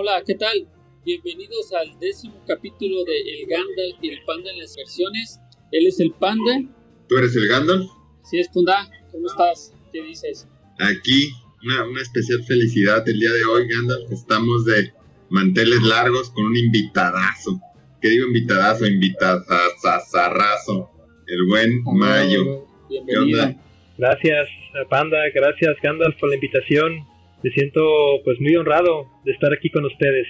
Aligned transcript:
Hola, 0.00 0.22
¿qué 0.24 0.36
tal? 0.36 0.68
Bienvenidos 1.04 1.72
al 1.72 1.98
décimo 1.98 2.40
capítulo 2.46 3.02
de 3.02 3.18
El 3.18 3.48
Gandalf 3.48 3.96
y 4.00 4.10
el 4.10 4.22
Panda 4.24 4.48
en 4.52 4.60
las 4.60 4.76
versiones. 4.76 5.40
Él 5.72 5.88
es 5.88 5.98
el 5.98 6.12
Panda. 6.12 6.62
¿Tú 7.08 7.16
eres 7.16 7.34
el 7.34 7.48
Gandalf? 7.48 7.90
Sí, 8.22 8.38
es 8.38 8.48
Punda. 8.48 8.88
¿Cómo 9.10 9.26
estás? 9.26 9.74
¿Qué 9.92 10.00
dices? 10.04 10.46
Aquí, 10.78 11.32
una, 11.64 11.84
una 11.84 12.00
especial 12.00 12.44
felicidad 12.44 13.02
el 13.08 13.18
día 13.18 13.32
de 13.32 13.44
hoy, 13.52 13.66
Gandalf. 13.66 14.12
Estamos 14.12 14.66
de 14.66 14.92
manteles 15.30 15.82
largos 15.82 16.30
con 16.30 16.44
un 16.44 16.56
invitadazo. 16.56 17.60
¿Qué 18.00 18.10
digo 18.10 18.28
invitadazo? 18.28 18.86
Invitadazo. 18.86 20.90
El 21.26 21.44
buen 21.48 21.82
Mayo. 21.82 22.68
¿Qué 22.88 23.18
onda? 23.18 23.60
Gracias, 23.98 24.48
Panda. 24.88 25.18
Gracias, 25.34 25.74
Gandalf, 25.82 26.16
por 26.20 26.28
la 26.28 26.36
invitación. 26.36 27.04
Me 27.42 27.50
siento 27.50 27.80
pues 28.24 28.40
muy 28.40 28.56
honrado 28.56 29.06
de 29.24 29.32
estar 29.32 29.52
aquí 29.52 29.70
con 29.70 29.84
ustedes. 29.84 30.26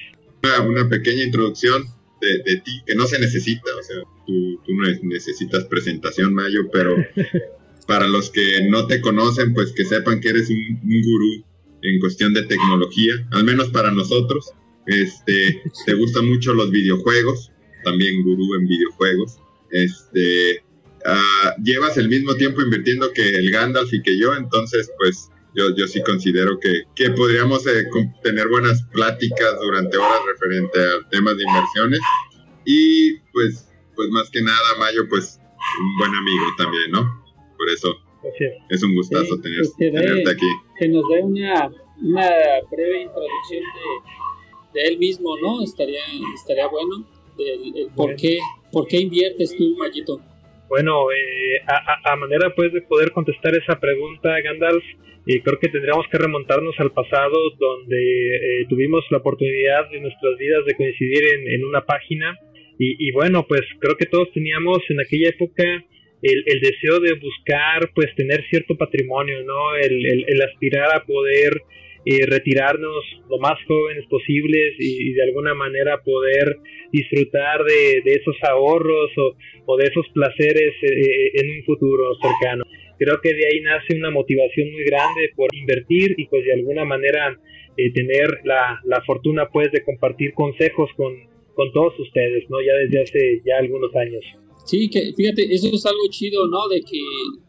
Una, 0.67 0.89
pequeña 0.89 1.25
introducción 1.25 1.84
de, 2.21 2.61
ti 2.61 2.83
que 2.87 2.95
no 2.95 3.07
se 3.07 3.19
necesita, 3.19 3.71
o 3.79 3.83
sea, 3.83 3.97
tú, 4.27 4.61
tú 4.65 4.73
no 4.75 4.89
necesitas 5.03 5.65
presentación, 5.65 6.34
Mayo, 6.34 6.69
pero 6.73 6.95
para 7.89 8.07
los 8.07 8.31
que 8.31 8.69
no 8.69 8.87
te 8.87 9.01
conocen, 9.01 9.55
pues 9.55 9.73
que 9.73 9.84
sepan 9.84 10.21
que 10.21 10.29
eres 10.29 10.51
un, 10.51 10.79
gurú 10.83 11.45
en 11.83 11.98
cuestión 12.01 12.34
de 12.34 12.43
tecnología, 12.43 13.15
al 13.33 13.45
menos 13.45 13.70
para 13.70 13.91
nosotros. 13.91 14.53
Este, 14.87 15.62
te 15.87 15.95
gustan 15.95 16.29
mucho 16.29 16.53
los 16.53 16.70
videojuegos, 16.70 17.51
también 17.84 18.23
gurú 18.23 18.55
en 18.56 18.67
videojuegos. 18.67 19.39
Este, 19.70 20.62
uh, 21.06 21.62
llevas 21.62 21.97
el 21.97 22.09
mismo 22.09 22.34
tiempo 22.34 22.61
invirtiendo 22.61 23.11
que 23.12 23.27
el 23.27 23.51
Gandalf 23.51 23.93
y 23.93 24.03
que 24.03 24.19
yo, 24.19 24.34
entonces 24.37 24.91
pues 24.98 25.31
yo, 25.55 25.75
yo 25.75 25.87
sí 25.87 26.02
considero 26.02 26.59
que, 26.61 26.83
que 26.95 27.11
podríamos 27.11 27.67
eh, 27.67 27.84
tener 28.22 28.48
buenas 28.48 28.83
pláticas 28.92 29.59
durante 29.61 29.97
horas 29.97 30.20
referente 30.27 30.78
a 30.81 31.09
temas 31.11 31.36
de 31.36 31.45
inversiones. 31.45 32.00
Y 32.64 33.19
pues, 33.33 33.69
pues 33.95 34.09
más 34.11 34.31
que 34.31 34.42
nada, 34.42 34.59
Mayo, 34.78 35.09
pues 35.09 35.41
un 35.81 35.98
buen 35.98 36.14
amigo 36.14 36.45
también, 36.56 36.91
¿no? 36.92 37.25
Por 37.56 37.69
eso 37.70 37.89
es 38.69 38.83
un 38.83 38.95
gustazo 38.95 39.41
tener, 39.41 39.61
pues 39.61 39.77
tenerte 39.77 40.31
aquí. 40.31 40.47
Que 40.78 40.89
nos 40.89 41.05
dé 41.09 41.22
una, 41.22 41.70
una 42.03 42.31
breve 42.70 43.03
introducción 43.03 43.62
de, 44.72 44.81
de, 44.81 44.89
él 44.89 44.98
mismo, 44.98 45.37
¿no? 45.39 45.62
Estaría, 45.62 46.03
estaría 46.34 46.69
bueno. 46.69 47.06
El, 47.39 47.89
por, 47.94 48.17
qué, 48.17 48.39
¿Por 48.72 48.89
qué 48.89 48.98
inviertes 49.00 49.56
tú, 49.56 49.77
Mayito? 49.77 50.20
Bueno, 50.69 51.11
eh, 51.11 51.61
a, 51.66 52.12
a, 52.12 52.16
manera 52.16 52.55
pues 52.55 52.72
de 52.72 52.83
poder 52.83 53.11
contestar 53.12 53.55
esa 53.55 53.80
pregunta, 53.80 54.38
Gandalf, 54.41 54.84
y 55.28 55.41
creo 55.41 55.58
que 55.58 55.69
tendríamos 55.69 56.06
que 56.10 56.16
remontarnos 56.16 56.75
al 56.78 56.91
pasado 56.92 57.36
donde 57.58 58.36
eh, 58.36 58.66
tuvimos 58.66 59.05
la 59.10 59.19
oportunidad 59.19 59.91
de 59.91 60.00
nuestras 60.00 60.38
vidas 60.38 60.64
de 60.64 60.75
coincidir 60.75 61.22
en, 61.47 61.64
una 61.66 61.83
página 61.84 62.34
y, 62.80 63.10
bueno, 63.10 63.44
pues 63.47 63.62
creo 63.80 63.97
que 63.97 64.06
todos 64.06 64.30
teníamos 64.33 64.78
en 64.88 65.00
aquella 65.00 65.30
época 65.30 65.64
el, 66.22 66.60
deseo 66.60 67.00
de 67.00 67.14
buscar 67.14 67.91
pues 67.92 68.14
tener 68.14 68.44
cierto 68.48 68.77
patrimonio, 68.77 69.42
¿no? 69.42 69.75
El, 69.75 70.41
aspirar 70.42 70.94
a 70.94 71.05
poder 71.05 71.60
eh, 72.11 72.25
retirarnos 72.27 73.05
lo 73.28 73.39
más 73.39 73.59
jóvenes 73.67 74.06
posibles 74.09 74.75
y, 74.78 75.12
de 75.12 75.23
alguna 75.25 75.53
manera 75.53 76.01
poder 76.03 76.56
disfrutar 76.91 77.65
de, 77.65 78.03
esos 78.06 78.37
ahorros 78.48 79.11
o, 79.67 79.77
de 79.77 79.84
esos 79.84 80.06
placeres 80.15 80.73
eh, 80.83 81.31
en 81.34 81.59
un 81.59 81.65
futuro 81.65 82.17
cercano 82.23 82.65
creo 82.98 83.20
que 83.23 83.33
de 83.33 83.47
ahí 83.47 83.61
nace 83.61 83.97
una 83.97 84.11
motivación 84.11 84.73
muy 84.73 84.84
grande 84.84 85.31
por 85.37 85.55
invertir 85.55 86.15
y 86.17 86.27
pues 86.27 86.45
de 86.45 86.55
alguna 86.55 86.84
manera 86.84 87.39
eh, 87.77 87.92
tener 87.92 88.41
la, 88.45 88.81
la, 88.84 89.03
fortuna 89.06 89.48
pues 89.53 89.70
de 89.70 89.84
compartir 89.84 90.34
consejos 90.34 90.91
con, 90.97 91.15
con 91.55 91.72
todos 91.72 91.94
ustedes, 92.00 92.44
¿no? 92.50 92.59
Ya 92.61 92.75
desde 92.84 93.03
hace 93.03 93.43
ya 93.47 93.59
algunos 93.59 93.94
años. 93.94 94.25
Sí, 94.66 94.91
que 94.91 95.12
fíjate, 95.16 95.43
eso 95.55 95.69
es 95.72 95.87
algo 95.87 96.03
chido, 96.11 96.47
¿no? 96.49 96.69
De 96.69 96.81
que 96.81 96.99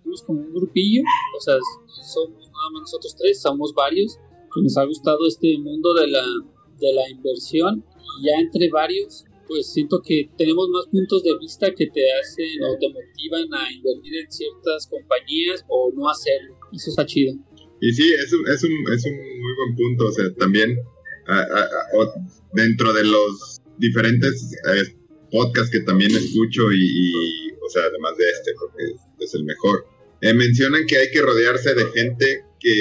somos 0.03 0.23
como 0.23 0.41
un 0.41 0.53
grupillo, 0.53 1.01
o 1.35 1.41
sea, 1.41 1.56
somos 1.88 2.45
nada 2.45 2.69
más 2.73 2.81
nosotros 2.81 3.16
tres, 3.17 3.41
somos 3.41 3.73
varios, 3.73 4.19
nos 4.61 4.77
ha 4.77 4.85
gustado 4.85 5.19
este 5.27 5.57
mundo 5.57 5.93
de 5.93 6.07
la, 6.07 6.23
de 6.79 6.93
la 6.93 7.09
inversión 7.09 7.83
y 8.21 8.27
ya 8.27 8.39
entre 8.39 8.69
varios 8.69 9.25
pues 9.49 9.73
siento 9.73 9.99
que 10.05 10.29
tenemos 10.37 10.69
más 10.69 10.85
puntos 10.91 11.23
de 11.23 11.35
vista 11.39 11.73
que 11.73 11.87
te 11.87 12.01
hacen 12.13 12.63
o 12.63 12.77
te 12.79 12.87
motivan 12.87 13.51
a 13.51 13.73
invertir 13.73 14.15
en 14.23 14.31
ciertas 14.31 14.87
compañías 14.87 15.65
o 15.67 15.91
no 15.95 16.07
hacerlo. 16.07 16.55
Eso 16.71 16.91
está 16.91 17.03
chido. 17.03 17.33
Y 17.81 17.91
sí, 17.91 18.13
es 18.13 18.31
un, 18.31 18.47
es 18.47 18.63
un, 18.63 18.93
es 18.93 19.05
un 19.05 19.15
muy 19.17 19.53
buen 19.57 19.75
punto. 19.75 20.07
O 20.07 20.11
sea, 20.11 20.31
también 20.35 20.77
dentro 22.53 22.93
de 22.93 23.03
los 23.05 23.61
diferentes 23.77 24.53
eh, 24.53 24.95
podcasts 25.31 25.71
que 25.71 25.81
también 25.81 26.11
escucho 26.11 26.71
y, 26.71 27.51
o 27.65 27.69
sea, 27.69 27.83
además 27.83 28.17
de 28.17 28.29
este, 28.29 28.51
porque 28.59 28.83
es, 29.19 29.33
el 29.33 29.43
mejor, 29.45 29.85
eh, 30.21 30.33
mencionan 30.33 30.85
que 30.85 30.97
hay 30.97 31.11
que 31.11 31.21
rodearse 31.21 31.73
de 31.73 31.85
gente 31.91 32.43
que, 32.59 32.73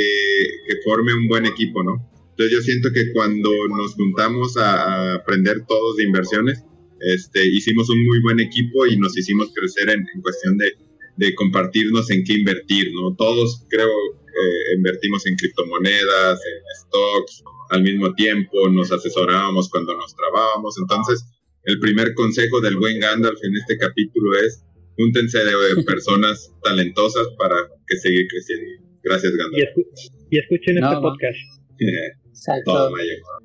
que 0.66 0.82
forme 0.84 1.14
un 1.14 1.28
buen 1.28 1.46
equipo, 1.46 1.82
¿no? 1.82 2.08
Entonces 2.30 2.56
yo 2.56 2.62
siento 2.62 2.90
que 2.92 3.12
cuando 3.12 3.50
nos 3.68 3.94
juntamos 3.94 4.56
a, 4.56 5.14
aprender 5.14 5.66
todos 5.66 5.96
de 5.96 6.04
inversiones, 6.04 6.64
este, 7.00 7.46
hicimos 7.46 7.88
un 7.90 8.04
muy 8.06 8.20
buen 8.22 8.40
equipo 8.40 8.86
y 8.86 8.96
nos 8.96 9.16
hicimos 9.16 9.52
crecer 9.54 9.90
en, 9.90 10.04
cuestión 10.22 10.56
de, 10.56 10.72
de, 11.16 11.34
compartirnos 11.34 12.10
en 12.10 12.24
qué 12.24 12.34
invertir, 12.34 12.92
¿no? 12.94 13.14
Todos 13.16 13.64
creo 13.68 13.88
eh, 13.88 14.76
invertimos 14.76 15.26
en 15.26 15.36
criptomonedas, 15.36 16.38
en 16.46 16.86
stocks, 16.86 17.42
al 17.70 17.82
mismo 17.82 18.14
tiempo 18.14 18.68
nos 18.68 18.92
asesorábamos 18.92 19.68
cuando 19.68 19.96
nos 19.96 20.14
trabábamos, 20.14 20.76
entonces 20.78 21.24
el 21.64 21.80
primer 21.80 22.14
consejo 22.14 22.60
del 22.60 22.76
buen 22.76 23.00
Gandalf 23.00 23.38
en 23.42 23.56
este 23.56 23.76
capítulo 23.76 24.38
es 24.46 24.64
júntense 24.96 25.38
de, 25.38 25.82
personas 25.84 26.52
talentosas 26.62 27.26
para 27.36 27.56
que 27.86 27.96
siga 27.96 28.22
creciendo. 28.28 28.87
Gracias, 29.08 29.32
Gandalf. 29.32 29.78
Y, 30.30 30.38
escuchen 30.38 30.78
este 30.78 30.96
podcast. 31.00 31.38
Exacto. 32.28 32.90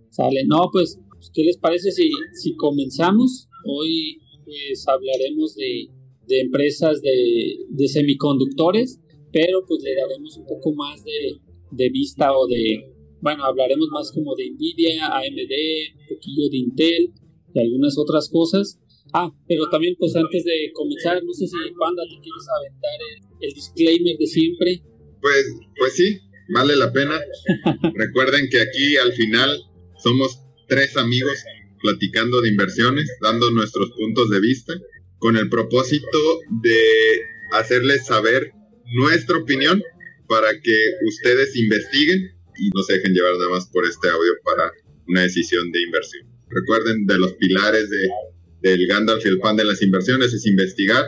Sale. 0.09 0.43
No, 0.45 0.69
pues, 0.71 0.99
¿qué 1.33 1.43
les 1.43 1.57
parece 1.57 1.91
si, 1.91 2.11
si 2.33 2.55
comenzamos? 2.55 3.47
Hoy 3.65 4.19
pues 4.45 4.85
hablaremos 4.87 5.55
de, 5.55 5.87
de 6.27 6.41
empresas 6.41 7.01
de, 7.01 7.57
de, 7.69 7.87
semiconductores, 7.87 8.99
pero 9.31 9.65
pues 9.67 9.81
le 9.83 9.95
daremos 9.95 10.37
un 10.37 10.45
poco 10.45 10.73
más 10.73 11.03
de, 11.03 11.39
de, 11.71 11.89
vista 11.89 12.37
o 12.37 12.45
de, 12.47 12.91
bueno, 13.21 13.45
hablaremos 13.45 13.87
más 13.89 14.11
como 14.11 14.35
de 14.35 14.51
Nvidia, 14.51 15.07
AMD, 15.07 15.53
un 16.01 16.15
poquillo 16.15 16.49
de 16.49 16.57
Intel 16.57 17.13
y 17.53 17.59
algunas 17.59 17.97
otras 17.97 18.29
cosas. 18.29 18.79
Ah, 19.13 19.31
pero 19.47 19.69
también 19.69 19.95
pues 19.97 20.15
antes 20.15 20.43
de 20.43 20.71
comenzar, 20.73 21.23
no 21.23 21.33
sé 21.33 21.47
si 21.47 21.55
Panda 21.79 22.03
te 22.03 22.19
quieres 22.19 22.47
aventar 22.59 22.99
el, 23.09 23.47
el 23.47 23.53
disclaimer 23.53 24.17
de 24.17 24.27
siempre. 24.27 24.81
Pues, 25.23 25.45
pues 25.77 25.93
sí, 25.93 26.19
vale 26.49 26.75
la 26.75 26.91
pena. 26.91 27.17
Recuerden 27.95 28.49
que 28.49 28.61
aquí 28.61 28.97
al 28.97 29.13
final 29.13 29.57
somos 29.97 30.37
tres 30.67 30.97
amigos 30.97 31.39
platicando 31.81 32.41
de 32.41 32.49
inversiones, 32.49 33.09
dando 33.21 33.49
nuestros 33.51 33.91
puntos 33.91 34.29
de 34.29 34.41
vista, 34.41 34.73
con 35.19 35.37
el 35.37 35.47
propósito 35.47 36.17
de 36.61 36.77
hacerles 37.53 38.05
saber 38.05 38.51
nuestra 38.93 39.37
opinión 39.37 39.81
para 40.27 40.59
que 40.59 40.77
ustedes 41.07 41.55
investiguen 41.55 42.31
y 42.57 42.69
no 42.75 42.83
se 42.83 42.93
dejen 42.93 43.13
llevar 43.13 43.31
nada 43.37 43.49
más 43.51 43.67
por 43.67 43.85
este 43.85 44.09
audio 44.09 44.33
para 44.43 44.71
una 45.07 45.21
decisión 45.21 45.71
de 45.71 45.83
inversión. 45.83 46.27
Recuerden 46.49 47.05
de 47.05 47.17
los 47.17 47.33
pilares 47.33 47.89
de, 47.89 48.09
del 48.61 48.87
Gandalf 48.87 49.25
y 49.25 49.29
el 49.29 49.39
pan 49.39 49.55
de 49.55 49.63
las 49.63 49.81
inversiones 49.81 50.33
es 50.33 50.45
investigar 50.45 51.05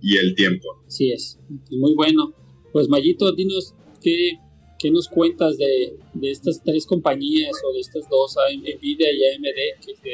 y 0.00 0.16
el 0.16 0.34
tiempo. 0.34 0.82
Así 0.86 1.12
es, 1.12 1.38
muy 1.70 1.94
bueno. 1.94 2.34
Pues 2.76 2.90
Mayito, 2.90 3.32
dinos 3.32 3.74
qué, 4.02 4.32
¿Qué 4.78 4.90
nos 4.90 5.08
cuentas 5.08 5.56
de, 5.56 5.94
de, 6.12 6.30
estas 6.30 6.62
tres 6.62 6.84
compañías 6.84 7.52
o 7.64 7.72
de 7.72 7.80
estas 7.80 8.06
dos, 8.10 8.36
Nvidia 8.54 9.08
y 9.14 9.34
AMD, 9.34 10.02
que, 10.02 10.10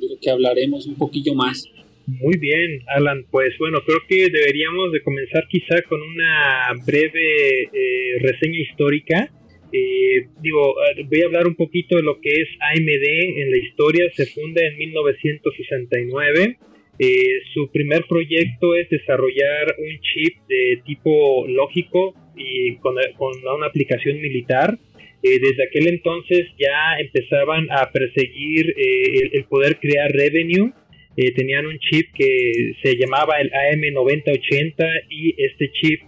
de 0.00 0.08
lo 0.08 0.18
que 0.18 0.30
hablaremos 0.30 0.86
un 0.86 0.96
poquillo 0.96 1.34
más? 1.34 1.68
Muy 2.06 2.38
bien, 2.38 2.80
Alan. 2.96 3.26
Pues 3.30 3.52
bueno, 3.58 3.80
creo 3.84 3.98
que 4.08 4.30
deberíamos 4.30 4.92
de 4.92 5.02
comenzar 5.02 5.42
quizá 5.50 5.82
con 5.82 6.00
una 6.00 6.72
breve 6.86 7.64
eh, 7.64 8.18
reseña 8.20 8.60
histórica. 8.60 9.30
Eh, 9.70 10.28
digo, 10.40 10.74
voy 11.10 11.20
a 11.20 11.26
hablar 11.26 11.46
un 11.46 11.56
poquito 11.56 11.96
de 11.96 12.02
lo 12.02 12.18
que 12.22 12.30
es 12.30 12.48
AMD 12.72 13.42
en 13.42 13.50
la 13.50 13.58
historia. 13.58 14.10
Se 14.14 14.24
funda 14.24 14.62
en 14.66 14.78
1969. 14.78 16.58
Eh, 16.98 17.42
su 17.52 17.70
primer 17.70 18.04
proyecto 18.08 18.74
es 18.74 18.88
desarrollar 18.88 19.74
un 19.78 20.00
chip 20.00 20.38
de 20.48 20.80
tipo 20.84 21.46
lógico 21.46 22.14
y 22.36 22.76
con, 22.76 22.96
una 22.96 23.66
aplicación 23.66 24.20
militar. 24.20 24.78
Eh, 25.22 25.38
desde 25.40 25.64
aquel 25.64 25.88
entonces 25.88 26.46
ya 26.58 26.98
empezaban 27.00 27.66
a 27.70 27.90
perseguir 27.90 28.74
eh, 28.76 29.30
el, 29.32 29.44
poder 29.44 29.78
crear 29.78 30.10
revenue. 30.12 30.72
Eh, 31.16 31.32
tenían 31.32 31.66
un 31.66 31.78
chip 31.78 32.12
que 32.14 32.72
se 32.82 32.96
llamaba 32.96 33.40
el 33.40 33.50
AM9080 33.50 35.04
y 35.08 35.34
este 35.42 35.70
chip 35.72 36.02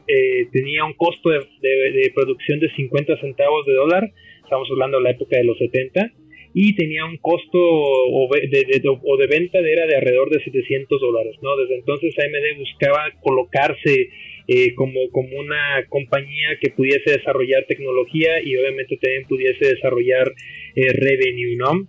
tenía 0.53 0.85
un 0.85 0.93
costo 0.93 1.31
de, 1.31 2.13
producción 2.15 2.61
de 2.61 2.71
50 2.75 3.19
centavos 3.21 3.65
de 3.67 3.73
dólar. 3.73 4.11
Estamos 4.43 4.69
hablando 4.71 4.99
de 4.99 5.05
la 5.05 5.11
época 5.11 5.37
de 5.37 5.45
los 5.45 5.57
70 5.59 6.13
y 6.61 6.75
tenía 6.75 7.05
un 7.05 7.19
costo 7.19 7.57
o 7.57 8.29
de, 8.33 8.83
o 8.85 9.17
de 9.17 9.27
venta 9.29 9.63
de, 9.63 9.73
era 9.73 9.87
de 9.87 9.95
alrededor 9.95 10.29
de 10.29 10.43
700 10.43 11.01
dólares, 11.01 11.37
¿no? 11.41 11.57
Desde 11.57 11.77
entonces 11.77 12.13
AMD 12.19 12.59
buscaba 12.59 13.13
colocarse 13.21 14.11
eh, 14.49 14.75
como, 14.75 15.09
como 15.13 15.39
una 15.39 15.87
compañía 15.89 16.59
que 16.61 16.73
pudiese 16.73 17.13
desarrollar 17.13 17.65
tecnología 17.69 18.43
y 18.43 18.57
obviamente 18.57 18.97
también 18.97 19.29
pudiese 19.29 19.69
desarrollar 19.69 20.33
eh, 20.75 20.93
revenue, 20.95 21.55
¿no? 21.59 21.87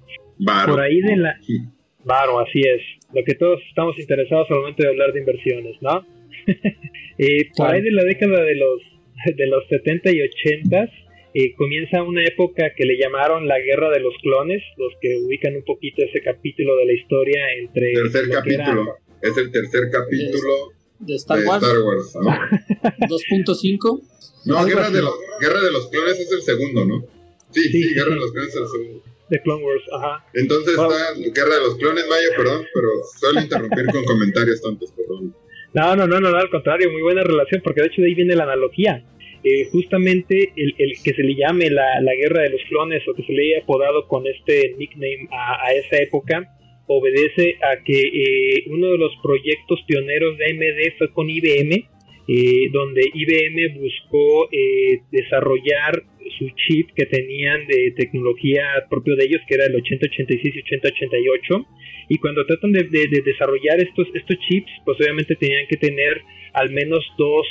Por 0.67 0.81
ahí 0.81 1.01
de 1.01 1.17
la... 1.17 1.35
Varo, 2.03 2.39
así 2.39 2.59
es. 2.59 2.83
Lo 3.11 3.23
que 3.23 3.33
todos 3.33 3.59
estamos 3.69 3.97
interesados 3.97 4.51
al 4.51 4.57
momento 4.57 4.83
de 4.83 4.89
hablar 4.89 5.13
de 5.13 5.19
inversiones, 5.21 5.81
¿no? 5.81 6.05
eh, 7.17 7.47
por 7.57 7.73
ahí 7.73 7.81
de 7.81 7.91
la 7.91 8.03
década 8.03 8.43
de 8.43 8.55
los, 8.55 8.81
de 9.35 9.47
los 9.47 9.67
70 9.67 10.11
y 10.11 10.21
80 10.21 10.91
eh, 11.33 11.53
comienza 11.55 12.03
una 12.03 12.23
época 12.25 12.73
que 12.75 12.85
le 12.85 12.97
llamaron 12.97 13.47
la 13.47 13.59
guerra 13.59 13.89
de 13.91 13.99
los 13.99 14.15
clones, 14.21 14.63
los 14.77 14.93
que 15.01 15.17
ubican 15.17 15.55
un 15.55 15.63
poquito 15.63 16.03
ese 16.03 16.21
capítulo 16.21 16.77
de 16.77 16.85
la 16.85 16.93
historia 16.93 17.41
entre... 17.59 17.93
Tercer 17.93 18.29
capítulo, 18.29 18.95
es 19.21 19.37
el 19.37 19.51
tercer 19.51 19.89
capítulo 19.91 20.73
de 20.99 21.15
Star 21.15 21.43
Wars. 21.45 21.63
2.5. 21.63 24.01
No, 24.45 24.63
Guerra 24.65 24.89
de, 24.89 25.01
los, 25.01 25.13
Guerra 25.39 25.61
de 25.61 25.71
los 25.71 25.87
Clones 25.89 26.19
es 26.19 26.29
el 26.31 26.41
segundo, 26.41 26.85
¿no? 26.85 27.05
Sí, 27.51 27.61
sí, 27.69 27.93
Guerra 27.93 28.11
de 28.11 28.19
los 28.19 28.31
Clones 28.31 28.49
es 28.49 28.55
el 28.61 28.67
segundo. 28.67 29.03
De 29.29 29.41
Clone 29.43 29.63
Wars, 29.63 29.83
ajá. 29.93 30.25
Entonces 30.33 30.73
está 30.73 31.13
Guerra 31.15 31.55
de 31.55 31.61
los 31.61 31.75
Clones, 31.75 32.05
Mayo, 32.09 32.29
perdón, 32.35 32.65
pero 32.73 32.89
suelo 33.19 33.41
interrumpir 33.41 33.85
con 33.91 34.03
comentarios 34.03 34.59
tontos, 34.61 34.91
perdón. 34.93 35.35
No, 35.73 35.95
no, 35.95 36.07
no, 36.07 36.19
no, 36.19 36.29
al 36.29 36.49
contrario, 36.49 36.89
muy 36.91 37.03
buena 37.03 37.21
relación, 37.23 37.61
porque 37.63 37.81
de 37.81 37.87
hecho 37.87 38.01
de 38.01 38.07
ahí 38.07 38.15
viene 38.15 38.35
la 38.35 38.45
analogía. 38.45 39.05
Eh, 39.43 39.69
justamente 39.71 40.51
el, 40.55 40.75
el, 40.77 40.93
que 41.01 41.13
se 41.13 41.23
le 41.23 41.35
llame 41.35 41.69
la, 41.69 42.01
la, 42.01 42.13
guerra 42.13 42.43
de 42.43 42.49
los 42.49 42.61
clones 42.67 43.01
o 43.07 43.13
que 43.13 43.23
se 43.23 43.31
le 43.31 43.47
haya 43.47 43.63
apodado 43.63 44.05
con 44.07 44.27
este 44.27 44.75
nickname 44.77 45.29
a, 45.31 45.73
esa 45.73 45.97
época 46.01 46.55
obedece 46.87 47.55
a 47.61 47.83
que 47.83 48.01
eh, 48.01 48.63
uno 48.67 48.87
de 48.87 48.97
los 48.97 49.13
proyectos 49.21 49.79
pioneros 49.87 50.37
de 50.37 50.45
AMD 50.45 50.97
fue 50.97 51.13
con 51.13 51.29
IBM, 51.29 51.87
eh, 52.27 52.69
donde 52.71 53.01
IBM 53.13 53.79
buscó 53.79 54.49
eh, 54.51 55.01
desarrollar 55.11 56.03
su 56.37 56.49
chip 56.49 56.89
que 56.95 57.05
tenían 57.05 57.65
de 57.67 57.93
tecnología 57.95 58.85
propio 58.89 59.15
de 59.15 59.25
ellos, 59.25 59.41
que 59.47 59.55
era 59.55 59.65
el 59.65 59.75
8086 59.75 60.55
y 60.55 60.59
8088. 60.59 61.65
Y 62.09 62.17
cuando 62.17 62.45
tratan 62.45 62.71
de, 62.71 62.83
desarrollar 63.23 63.79
estos, 63.79 64.07
estos 64.13 64.37
chips, 64.47 64.71
pues 64.83 64.97
obviamente 64.99 65.35
tenían 65.35 65.67
que 65.67 65.77
tener 65.77 66.21
al 66.53 66.71
menos 66.71 67.05
dos 67.17 67.45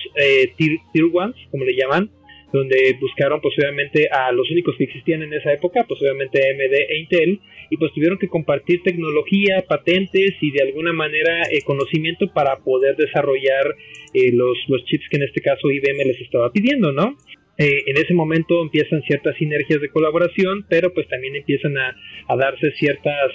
tier, 0.57 0.79
tier 0.93 1.05
ones, 1.13 1.37
como 1.51 1.65
le 1.65 1.75
llaman, 1.75 2.11
donde 2.53 2.97
buscaron 3.01 3.41
pues 3.41 3.55
obviamente 3.59 4.09
a 4.11 4.33
los 4.33 4.51
únicos 4.51 4.75
que 4.77 4.85
existían 4.85 5.23
en 5.23 5.33
esa 5.35 5.53
época, 5.53 5.85
pues 5.87 6.01
obviamente 6.01 6.39
AMD 6.39 6.75
e 6.75 6.99
Intel, 6.99 7.41
y 7.71 7.77
pues 7.77 7.93
tuvieron 7.93 8.19
que 8.19 8.29
compartir 8.29 8.83
tecnología, 8.83 9.65
patentes 9.69 10.35
y 10.41 10.51
de 10.53 10.63
alguna 10.65 10.93
manera 10.93 11.43
eh, 11.51 11.61
conocimiento 11.65 12.33
para 12.33 12.57
poder 12.59 12.97
desarrollar 12.97 13.75
eh, 14.15 14.33
los, 14.33 14.57
los 14.69 14.85
chips 14.85 15.09
que 15.11 15.19
en 15.19 15.25
este 15.25 15.41
caso 15.43 15.71
IBM 15.71 16.05
les 16.07 16.21
estaba 16.21 16.51
pidiendo, 16.51 16.93
¿no? 16.93 17.17
Eh, 17.59 17.83
en 17.87 17.97
ese 17.97 18.15
momento 18.15 18.63
empiezan 18.63 19.03
ciertas 19.03 19.37
sinergias 19.37 19.81
de 19.81 19.91
colaboración, 19.91 20.65
pero 20.69 20.95
pues 20.95 21.09
también 21.09 21.35
empiezan 21.35 21.77
a, 21.77 21.97
a 22.29 22.37
darse 22.37 22.71
ciertas 22.73 23.33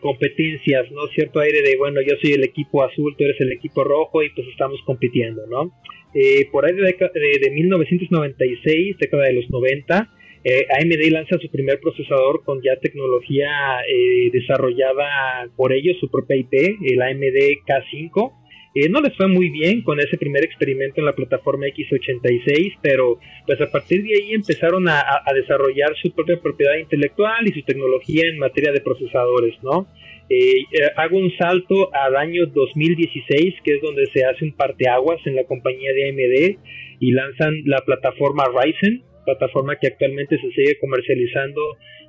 competencias, 0.00 0.90
¿no? 0.92 1.06
Cierto 1.14 1.40
aire 1.40 1.62
de, 1.62 1.76
bueno, 1.76 2.00
yo 2.00 2.14
soy 2.20 2.32
el 2.32 2.44
equipo 2.44 2.82
azul, 2.82 3.14
tú 3.16 3.24
eres 3.24 3.40
el 3.40 3.52
equipo 3.52 3.84
rojo 3.84 4.22
y 4.22 4.30
pues 4.30 4.46
estamos 4.48 4.80
compitiendo, 4.84 5.46
¿no? 5.46 5.72
por 6.50 6.64
ahí 6.64 6.74
de, 6.74 6.82
de, 6.82 7.38
de, 7.40 7.50
1996, 7.50 8.96
década 8.98 9.26
de 9.26 9.34
los 9.34 9.50
90, 9.50 10.08
eh, 10.44 10.66
AMD 10.80 11.12
lanza 11.12 11.38
su 11.38 11.50
primer 11.50 11.80
procesador 11.80 12.44
con 12.44 12.62
ya 12.62 12.78
tecnología 12.80 13.80
eh, 13.86 14.30
desarrollada 14.32 15.48
por 15.56 15.72
ellos, 15.72 15.96
su 16.00 16.10
propia 16.10 16.36
IP, 16.36 16.52
el 16.84 17.02
AMD 17.02 17.66
K5. 17.66 18.32
Eh, 18.74 18.88
no 18.88 19.00
les 19.00 19.16
fue 19.16 19.28
muy 19.28 19.50
bien 19.50 19.82
con 19.82 19.98
ese 19.98 20.16
primer 20.18 20.44
experimento 20.44 21.00
en 21.00 21.06
la 21.06 21.12
plataforma 21.12 21.66
x86, 21.66 22.78
pero 22.82 23.18
pues 23.46 23.60
a 23.60 23.70
partir 23.70 24.02
de 24.02 24.14
ahí 24.14 24.32
empezaron 24.32 24.88
a, 24.88 25.02
desarrollar 25.34 25.96
su 26.00 26.12
propia 26.12 26.40
propiedad 26.40 26.76
intelectual 26.76 27.46
y 27.46 27.52
su 27.52 27.62
tecnología 27.62 28.24
en 28.28 28.38
materia 28.38 28.72
de 28.72 28.80
procesadores, 28.80 29.54
¿no? 29.62 29.86
hago 30.96 31.16
un 31.16 31.32
salto 31.38 31.88
al 31.94 32.14
año 32.14 32.44
2016, 32.46 33.54
que 33.64 33.76
es 33.76 33.80
donde 33.80 34.04
se 34.12 34.26
hace 34.26 34.44
un 34.44 34.52
parteaguas 34.52 35.26
en 35.26 35.36
la 35.36 35.44
compañía 35.44 35.90
de 35.94 36.10
AMD 36.10 36.58
y 37.00 37.12
lanzan 37.12 37.62
la 37.64 37.78
plataforma 37.78 38.44
Ryzen, 38.44 39.04
plataforma 39.24 39.76
que 39.76 39.88
actualmente 39.88 40.38
se 40.38 40.50
sigue 40.52 40.78
comercializando 40.78 41.60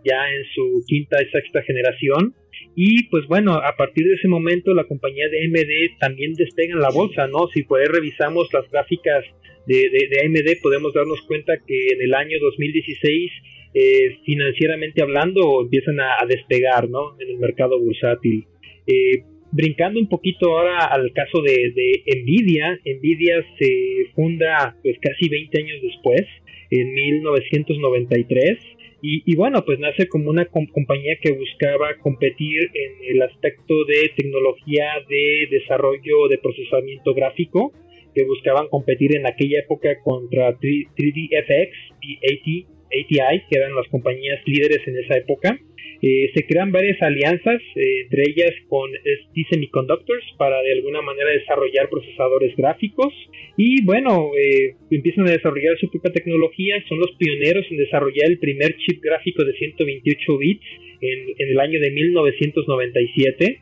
ya 0.06 0.32
en 0.32 0.44
su 0.56 0.84
quinta 0.88 1.22
y 1.22 1.30
sexta 1.30 1.62
generación. 1.64 2.34
Y 2.76 3.04
pues 3.10 3.26
bueno, 3.28 3.54
a 3.54 3.76
partir 3.78 4.06
de 4.06 4.16
ese 4.16 4.28
momento 4.28 4.74
la 4.74 4.86
compañía 4.86 5.26
de 5.30 5.46
AMD 5.46 6.00
también 6.00 6.34
despega 6.34 6.74
en 6.74 6.82
la 6.82 6.92
bolsa, 6.92 7.28
¿no? 7.28 7.48
Si 7.54 7.64
por 7.64 7.80
ahí 7.80 7.88
revisamos 7.88 8.48
las 8.54 8.70
gráficas 8.70 9.26
de, 9.66 9.90
de, 9.90 10.26
AMD 10.26 10.62
podemos 10.64 10.94
darnos 10.94 11.22
cuenta 11.28 11.54
que 11.66 11.88
en 11.94 12.02
el 12.02 12.14
año 12.16 12.38
2016 12.42 13.32
eh, 13.74 14.18
financieramente 14.26 15.04
hablando 15.04 15.62
empiezan 15.62 16.00
a, 16.00 16.26
despegar, 16.28 16.90
¿no? 16.90 17.20
En 17.20 17.30
el 17.30 17.38
mercado 17.38 17.80
bursátil. 17.80 18.46
Eh, 18.88 19.24
brincando 19.52 20.00
un 20.00 20.10
poquito 20.10 20.58
ahora 20.58 20.86
al 20.86 21.12
caso 21.14 21.42
de, 21.42 21.72
de 21.76 22.22
Nvidia, 22.22 22.80
Nvidia 22.84 23.46
se 23.60 24.12
funda 24.16 24.76
pues 24.82 24.98
casi 25.02 25.30
20 25.30 25.62
años 25.62 25.82
después 25.84 26.26
en 26.72 26.94
1993. 26.94 28.58
Y, 29.02 29.24
y, 29.26 29.36
bueno, 29.36 29.64
pues 29.66 29.80
nace 29.80 30.08
como 30.08 30.30
una 30.30 30.46
compañía 30.46 31.16
que 31.22 31.32
buscaba 31.32 31.96
competir 32.02 32.70
en 32.74 33.16
el 33.16 33.22
aspecto 33.22 33.86
de 33.86 34.12
tecnología 34.16 34.88
de 35.08 35.48
desarrollo 35.50 36.28
de 36.30 36.38
procesamiento 36.38 37.14
gráfico, 37.14 37.72
que 38.14 38.26
buscaban 38.26 38.68
competir 38.68 39.16
en 39.16 39.28
aquella 39.28 39.60
época 39.60 39.90
contra 40.04 40.58
3, 40.58 40.88
d 40.96 41.30
FX 41.32 41.78
y 42.02 42.18
AT, 42.18 42.79
ATI, 42.90 43.44
que 43.50 43.58
eran 43.58 43.76
las 43.76 43.88
compañías 43.88 44.40
líderes 44.46 44.88
en 44.88 44.98
esa 44.98 45.18
época. 45.18 45.60
Eh, 46.02 46.32
se 46.34 46.46
crean 46.46 46.72
varias 46.72 47.02
alianzas, 47.02 47.62
eh, 47.76 48.02
entre 48.04 48.24
ellas 48.30 48.52
con 48.70 48.90
ST 48.96 49.48
Semiconductors, 49.50 50.24
para 50.38 50.62
de 50.62 50.72
alguna 50.72 51.02
manera 51.02 51.30
desarrollar 51.32 51.90
procesadores 51.90 52.56
gráficos. 52.56 53.14
Y 53.58 53.84
bueno, 53.84 54.32
eh, 54.38 54.76
empiezan 54.92 55.28
a 55.28 55.32
desarrollar 55.32 55.78
su 55.78 55.92
propia 55.92 56.14
tecnología, 56.14 56.82
son 56.88 57.00
los 57.00 57.12
pioneros 57.18 57.66
en 57.70 57.78
desarrollar 57.78 58.30
el 58.30 58.40
primer 58.40 58.78
chip 58.78 59.04
gráfico 59.04 59.44
de 59.44 59.54
128 59.54 60.38
bits 60.38 60.66
en, 61.02 61.20
en 61.38 61.50
el 61.50 61.60
año 61.60 61.80
de 61.80 61.92
1997. 61.92 63.62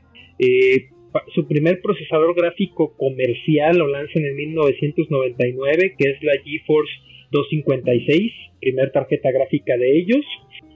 su 1.34 1.48
primer 1.48 1.82
procesador 1.82 2.36
gráfico 2.36 2.96
comercial 2.96 3.78
lo 3.78 3.88
lanzan 3.88 4.24
en 4.24 4.36
1999, 4.36 5.96
que 5.98 6.10
es 6.12 6.22
la 6.22 6.34
GeForce 6.44 6.94
256, 7.32 8.32
primer 8.60 8.92
tarjeta 8.92 9.32
gráfica 9.32 9.78
de 9.78 9.98
ellos 10.00 10.26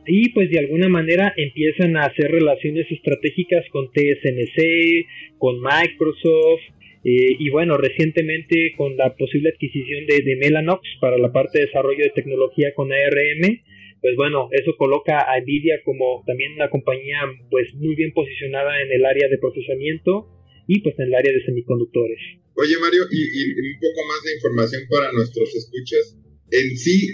y 0.06 0.30
pues 0.30 0.50
de 0.50 0.60
alguna 0.60 0.90
manera 0.90 1.34
empiezan 1.38 1.96
a 1.98 2.06
hacer 2.06 2.32
relaciones 2.32 2.88
estratégicas 2.92 3.66
con 3.72 3.92
TSMC, 3.92 5.38
con 5.38 5.62
Microsoft 5.62 6.62
eh, 7.04 7.36
y 7.40 7.50
bueno, 7.50 7.78
recientemente 7.78 8.74
con 8.78 8.96
la 8.96 9.16
posible 9.16 9.50
adquisición 9.50 10.06
de, 10.06 10.36
Mellanox 10.36 10.82
para 11.00 11.18
la 11.18 11.32
parte 11.32 11.60
de 11.60 11.66
desarrollo 11.66 12.04
de 12.04 12.12
tecnología 12.12 12.74
con 12.76 12.92
ARM, 12.92 13.62
pues 14.02 14.16
bueno, 14.16 14.50
eso 14.52 14.76
coloca 14.78 15.20
a 15.20 15.40
Nvidia 15.42 15.82
como 15.84 16.24
también 16.26 16.54
una 16.54 16.70
compañía 16.70 17.20
pues 17.50 17.74
muy 17.76 17.96
bien 17.96 18.12
posicionada 18.14 18.82
en 18.82 18.92
el 18.92 19.06
área 19.06 19.28
de 19.30 19.38
procesamiento 19.38 20.28
y 20.68 20.82
pues 20.82 20.98
en 21.00 21.06
el 21.06 21.16
área 21.16 21.34
de 21.34 21.44
semiconductores. 21.46 22.20
Oye 22.56 22.76
Mario, 22.82 23.04
y 23.10 23.50
un 23.50 23.80
poco 23.80 24.08
más 24.08 24.24
de 24.24 24.34
información 24.36 24.82
para 24.90 25.12
nuestros 25.12 25.56
escuchas. 25.56 26.18
En 26.52 26.78
sí, 26.78 27.08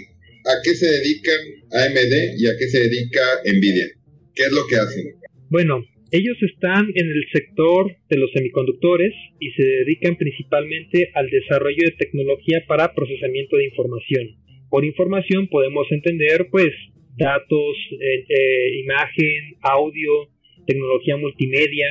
¿a 0.44 0.54
qué 0.64 0.74
se 0.74 0.90
dedican 0.90 1.40
AMD 1.70 2.38
y 2.38 2.46
a 2.46 2.56
qué 2.58 2.68
se 2.68 2.80
dedica 2.80 3.20
Nvidia? 3.44 3.86
¿Qué 4.34 4.42
es 4.44 4.52
lo 4.52 4.66
que 4.66 4.76
hacen? 4.76 5.14
Bueno, 5.48 5.84
ellos 6.10 6.36
están 6.42 6.86
en 6.94 7.06
el 7.06 7.24
sector 7.32 7.94
de 8.08 8.16
los 8.18 8.30
semiconductores 8.32 9.14
y 9.40 9.50
se 9.52 9.62
dedican 9.62 10.16
principalmente 10.16 11.10
al 11.14 11.28
desarrollo 11.30 11.84
de 11.84 11.96
tecnología 11.98 12.64
para 12.66 12.94
procesamiento 12.94 13.56
de 13.56 13.66
información. 13.66 14.36
Por 14.70 14.84
información 14.84 15.48
podemos 15.48 15.86
entender 15.90 16.48
pues 16.50 16.70
datos, 17.16 17.76
eh, 17.92 18.24
eh, 18.28 18.80
imagen, 18.80 19.56
audio, 19.60 20.28
tecnología 20.66 21.16
multimedia 21.16 21.88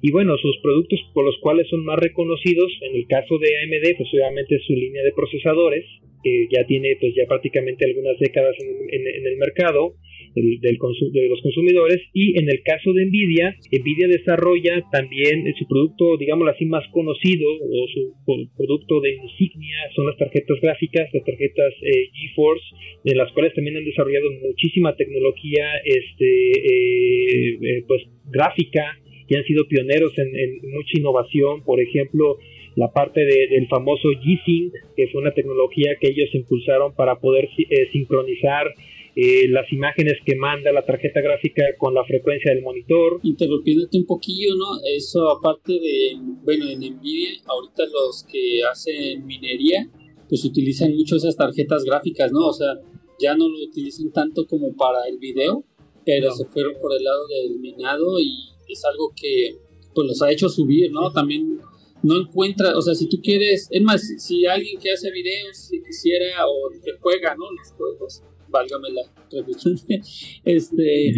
y 0.00 0.10
bueno, 0.12 0.36
sus 0.38 0.56
productos 0.62 1.00
por 1.12 1.24
los 1.24 1.36
cuales 1.40 1.68
son 1.68 1.84
más 1.84 1.98
reconocidos, 1.98 2.70
en 2.82 2.96
el 2.96 3.06
caso 3.06 3.38
de 3.38 3.48
AMD 3.58 3.96
pues 3.96 4.08
obviamente 4.14 4.58
su 4.66 4.72
línea 4.72 5.02
de 5.02 5.12
procesadores, 5.12 5.84
que 6.22 6.48
ya 6.50 6.64
tiene 6.66 6.96
pues 7.00 7.14
ya 7.14 7.26
prácticamente 7.26 7.86
algunas 7.86 8.18
décadas 8.18 8.54
en, 8.58 9.26
el 9.26 9.36
mercado 9.38 9.94
del, 10.34 10.58
de 10.60 11.28
los 11.28 11.40
consumidores. 11.42 12.00
Y 12.12 12.38
en 12.38 12.48
el 12.48 12.62
caso 12.62 12.92
de 12.92 13.06
Nvidia, 13.06 13.56
Nvidia 13.72 14.08
desarrolla 14.08 14.84
también 14.92 15.44
su 15.58 15.66
producto, 15.66 16.16
digámoslo 16.16 16.52
así, 16.52 16.66
más 16.66 16.86
conocido 16.92 17.48
o 17.50 17.86
su 17.92 18.14
producto 18.56 19.00
de 19.00 19.14
insignia 19.14 19.78
son 19.94 20.06
las 20.06 20.16
tarjetas 20.16 20.60
gráficas, 20.60 21.08
las 21.12 21.24
tarjetas 21.24 21.74
eh, 21.82 22.10
GeForce, 22.12 22.64
en 23.04 23.16
las 23.16 23.32
cuales 23.32 23.54
también 23.54 23.76
han 23.76 23.84
desarrollado 23.84 24.30
muchísima 24.42 24.96
tecnología 24.96 25.64
este, 25.84 26.50
eh, 26.50 27.58
eh, 27.60 27.84
pues, 27.86 28.02
gráfica 28.30 28.98
que 29.28 29.36
han 29.36 29.44
sido 29.44 29.68
pioneros 29.68 30.12
en, 30.18 30.70
mucha 30.72 30.98
innovación, 30.98 31.62
por 31.64 31.80
ejemplo, 31.80 32.38
la 32.78 32.92
parte 32.92 33.24
del 33.24 33.66
famoso 33.66 34.08
G-Sync, 34.08 34.72
que 34.94 35.08
fue 35.08 35.20
una 35.20 35.34
tecnología 35.34 35.96
que 36.00 36.10
ellos 36.10 36.32
impulsaron 36.32 36.94
para 36.94 37.18
poder 37.18 37.48
sincronizar 37.90 38.72
eh, 39.16 39.48
las 39.48 39.66
imágenes 39.72 40.14
que 40.24 40.36
manda 40.36 40.70
la 40.70 40.86
tarjeta 40.86 41.20
gráfica 41.20 41.64
con 41.76 41.92
la 41.92 42.04
frecuencia 42.04 42.54
del 42.54 42.62
monitor. 42.62 43.18
Interrumpiéndote 43.24 43.98
un 43.98 44.06
poquillo, 44.06 44.54
¿no? 44.54 44.78
Eso 44.94 45.28
aparte 45.28 45.72
de, 45.72 46.14
bueno, 46.44 46.68
en 46.68 46.78
Nvidia, 46.78 47.30
ahorita 47.46 47.82
los 47.86 48.24
que 48.30 48.60
hacen 48.70 49.26
minería, 49.26 49.90
pues 50.28 50.44
utilizan 50.44 50.94
mucho 50.94 51.16
esas 51.16 51.36
tarjetas 51.36 51.82
gráficas, 51.82 52.30
¿no? 52.30 52.46
O 52.46 52.52
sea, 52.52 52.74
ya 53.18 53.34
no 53.34 53.48
lo 53.48 53.58
utilizan 53.64 54.12
tanto 54.12 54.46
como 54.46 54.76
para 54.76 54.98
el 55.10 55.18
video, 55.18 55.64
pero 56.06 56.30
se 56.30 56.44
fueron 56.44 56.74
por 56.80 56.92
el 56.96 57.02
lado 57.02 57.26
del 57.26 57.58
minado 57.58 58.20
y 58.20 58.50
es 58.68 58.84
algo 58.84 59.12
que 59.20 59.56
pues 59.92 60.06
los 60.06 60.22
ha 60.22 60.30
hecho 60.30 60.48
subir, 60.48 60.92
¿no? 60.92 61.10
También 61.10 61.58
no 62.02 62.20
encuentra, 62.20 62.76
o 62.76 62.82
sea, 62.82 62.94
si 62.94 63.08
tú 63.08 63.20
quieres, 63.22 63.68
es 63.70 63.82
más, 63.82 64.02
si 64.18 64.46
alguien 64.46 64.80
que 64.80 64.92
hace 64.92 65.10
videos, 65.10 65.56
si 65.56 65.82
quisiera 65.82 66.46
o 66.46 66.70
que 66.82 66.92
juega, 67.00 67.34
¿no? 67.34 67.50
Los 67.52 67.72
juegos, 67.72 68.22
válgame 68.48 68.88
la 68.90 69.02
este, 70.44 71.12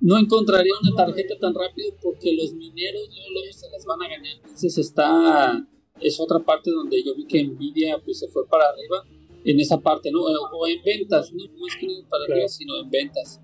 no 0.00 0.18
encontraría 0.18 0.72
una 0.82 0.96
tarjeta 0.96 1.34
tan 1.38 1.54
rápido 1.54 1.94
porque 2.02 2.34
los 2.34 2.54
mineros 2.54 3.08
luego, 3.32 3.52
se 3.52 3.70
las 3.70 3.84
van 3.84 4.02
a 4.02 4.08
ganar. 4.08 4.32
Entonces 4.42 4.78
está, 4.78 5.66
es 6.00 6.18
otra 6.18 6.40
parte 6.40 6.70
donde 6.70 7.02
yo 7.04 7.14
vi 7.14 7.26
que 7.26 7.44
Nvidia 7.44 7.98
pues 8.04 8.18
se 8.18 8.28
fue 8.28 8.46
para 8.48 8.64
arriba 8.64 9.04
en 9.44 9.60
esa 9.60 9.78
parte, 9.80 10.10
¿no? 10.10 10.22
O, 10.22 10.66
en 10.66 10.82
ventas, 10.82 11.32
no, 11.32 11.44
es 11.44 11.76
que 11.76 11.86
no 11.86 12.08
para 12.08 12.24
arriba, 12.24 12.48
sino 12.48 12.80
en 12.80 12.90
ventas. 12.90 13.40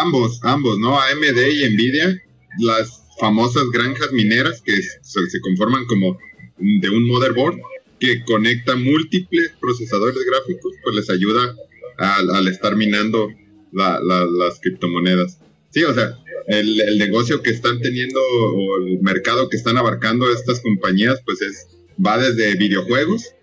Ambos, 0.00 0.40
ambos, 0.42 0.78
¿no? 0.78 0.98
AMD 0.98 1.38
y 1.38 1.74
Nvidia, 1.74 2.22
las 2.60 2.99
famosas 3.20 3.70
granjas 3.70 4.10
mineras 4.12 4.62
que 4.64 4.80
se 4.82 5.40
conforman 5.42 5.84
como 5.86 6.18
de 6.58 6.90
un 6.90 7.06
motherboard 7.06 7.58
que 8.00 8.24
conecta 8.24 8.74
múltiples 8.74 9.52
procesadores 9.60 10.18
gráficos, 10.24 10.74
pues 10.82 10.96
les 10.96 11.10
ayuda 11.10 11.54
al, 11.98 12.48
estar 12.48 12.74
minando 12.74 13.30
las 13.72 14.60
criptomonedas. 14.60 15.38
Sí, 15.70 15.84
o 15.84 15.94
sea, 15.94 16.16
el, 16.48 16.98
negocio 16.98 17.42
que 17.42 17.50
están 17.50 17.80
teniendo 17.80 18.18
o 18.20 18.86
el 18.86 19.00
mercado 19.02 19.48
que 19.48 19.56
están 19.56 19.76
abarcando 19.76 20.30
estas 20.32 20.60
compañías, 20.60 21.20
pues 21.24 21.42
es 21.42 21.66
va 22.04 22.18
desde 22.18 22.56
videojuegos, 22.56 23.34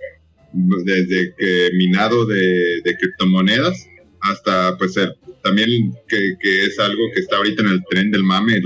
desde 0.53 1.33
que 1.37 1.69
minado 1.75 2.25
de, 2.25 2.81
criptomonedas, 2.99 3.87
hasta 4.21 4.75
pues 4.77 4.95
también 5.43 5.69
que, 6.07 6.35
es 6.41 6.79
algo 6.79 7.03
que 7.13 7.21
está 7.21 7.37
ahorita 7.37 7.61
en 7.61 7.69
el 7.69 7.83
tren 7.89 8.11
del 8.11 8.23
mame, 8.23 8.59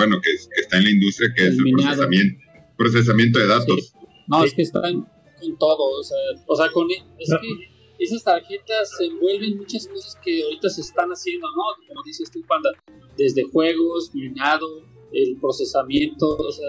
bueno, 0.00 0.20
que, 0.22 0.30
está 0.60 0.78
en 0.78 0.84
la 0.84 0.90
industria, 0.90 1.28
que 1.36 1.42
es 1.42 1.58
el 1.58 1.72
procesamiento, 1.72 2.44
procesamiento 2.76 3.38
de 3.38 3.46
datos. 3.46 3.94
No, 4.26 4.44
es 4.44 4.54
que 4.54 4.62
están 4.62 5.06
con 5.40 5.58
todo, 5.58 5.98
o 5.98 6.02
sea, 6.02 6.16
o 6.46 6.56
sea 6.56 6.70
con, 6.70 6.88
es 6.90 7.28
que 7.28 8.04
esas 8.04 8.24
tarjetas 8.24 8.96
se 8.96 9.04
envuelven 9.06 9.58
muchas 9.58 9.86
cosas 9.86 10.16
que 10.24 10.42
ahorita 10.42 10.70
se 10.70 10.80
están 10.80 11.10
haciendo, 11.10 11.46
¿no? 11.48 11.86
Como 11.86 12.02
dices 12.02 12.30
tú, 12.30 12.40
Panda, 12.46 12.70
desde 13.18 13.42
juegos, 13.42 14.14
minado, 14.14 14.66
el 15.12 15.36
procesamiento, 15.38 16.28
o 16.28 16.52
sea, 16.52 16.66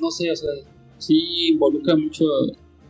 no 0.00 0.10
sé, 0.10 0.32
o 0.32 0.36
sea, 0.36 0.50
sí 0.98 1.48
involucra 1.50 1.94
mucho, 1.96 2.24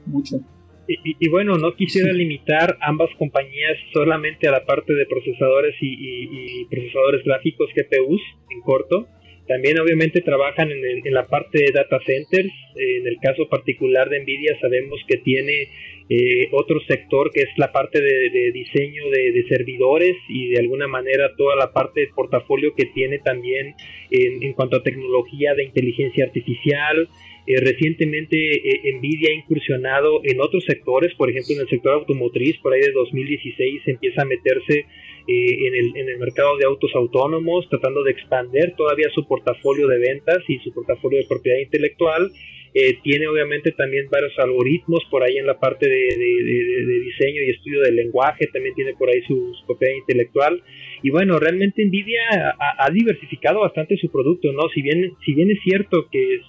mucho. 0.07 0.41
Y, 0.87 1.29
bueno, 1.31 1.57
no 1.57 1.75
quisiera 1.77 2.13
limitar 2.13 2.77
ambas 2.83 3.09
compañías 3.19 3.79
solamente 3.95 4.47
a 4.49 4.53
la 4.53 4.67
parte 4.67 4.93
de 4.93 5.07
procesadores 5.07 5.75
y, 5.81 6.65
procesadores 6.67 7.25
gráficos 7.25 7.71
GPUs 7.75 8.21
en 8.51 8.61
corto. 8.61 9.09
También 9.47 9.79
obviamente 9.79 10.23
trabajan 10.23 10.71
en, 10.71 11.07
en, 11.07 11.15
la 11.15 11.27
parte 11.27 11.59
de 11.59 11.73
data 11.73 11.99
centers. 12.07 12.53
En 12.77 13.07
el 13.07 13.19
caso 13.21 13.49
particular 13.49 14.09
de 14.09 14.21
Nvidia 14.21 14.59
sabemos 14.61 15.01
que 15.07 15.19
tiene 15.19 15.69
eh, 16.11 16.49
otro 16.53 16.81
sector 16.87 17.31
que 17.33 17.41
es 17.41 17.49
la 17.57 17.73
parte 17.73 17.99
de, 17.99 18.53
diseño 18.53 19.09
de, 19.09 19.43
servidores 19.49 20.15
y 20.29 20.51
de 20.51 20.61
alguna 20.61 20.87
manera 20.87 21.35
toda 21.35 21.57
la 21.57 21.73
parte 21.73 22.01
de 22.01 22.09
portafolio 22.15 22.75
que 22.77 22.85
tiene 22.87 23.21
también 23.21 23.75
en, 24.11 24.53
cuanto 24.53 24.77
a 24.77 24.83
tecnología 24.83 25.55
de 25.55 25.65
inteligencia 25.65 26.25
artificial. 26.25 27.09
Eh, 27.47 27.61
recientemente 27.61 28.37
eh, 28.37 28.93
Nvidia 28.95 29.31
ha 29.31 29.35
incursionado 29.35 30.21
en 30.25 30.41
otros 30.41 30.65
sectores, 30.65 31.15
por 31.15 31.31
ejemplo 31.31 31.55
en 31.55 31.61
el 31.61 31.69
sector 31.69 31.93
automotriz, 31.93 32.59
por 32.59 32.73
ahí 32.73 32.81
de 32.81 32.93
2016 32.93 33.83
empieza 33.87 34.23
a 34.23 34.25
meterse 34.25 34.87
en, 35.27 35.75
el, 35.75 35.97
en 35.97 36.09
el 36.11 36.19
mercado 36.19 36.59
de 36.59 36.67
autos 36.67 36.91
autónomos, 36.95 37.67
tratando 37.71 38.03
de 38.03 38.11
expander 38.11 38.75
todavía 38.77 39.09
su 39.15 39.27
portafolio 39.27 39.89
de 39.89 39.99
ventas 39.99 40.39
y 40.49 40.59
su 40.59 40.73
portafolio 40.73 41.19
de 41.19 41.27
propiedad 41.27 41.61
intelectual 41.61 42.31
eh, 42.77 42.99
tiene 43.05 43.29
obviamente 43.29 43.71
también 43.71 44.09
varios 44.11 44.37
algoritmos 44.37 45.05
por 45.09 45.23
ahí 45.23 45.39
en 45.39 45.47
la 45.47 45.61
parte 45.61 45.89
de, 45.89 47.01
diseño 47.05 47.43
y 47.43 47.51
estudio 47.51 47.81
del 47.83 47.95
lenguaje, 47.95 48.49
también 48.49 48.75
tiene 48.75 48.95
por 48.95 49.09
ahí 49.09 49.23
su, 49.29 49.55
propiedad 49.65 49.95
intelectual. 49.95 50.61
Y 51.01 51.11
bueno, 51.11 51.39
realmente 51.39 51.85
Nvidia 51.85 52.57
ha, 52.59 52.91
diversificado 52.91 53.61
bastante 53.61 53.97
su 53.97 54.11
producto, 54.11 54.53
¿no? 54.53 54.69
Si 54.75 54.83
bien, 54.83 55.13
si 55.25 55.35
bien 55.35 55.53
es 55.53 55.59
cierto 55.63 56.09
que 56.11 56.41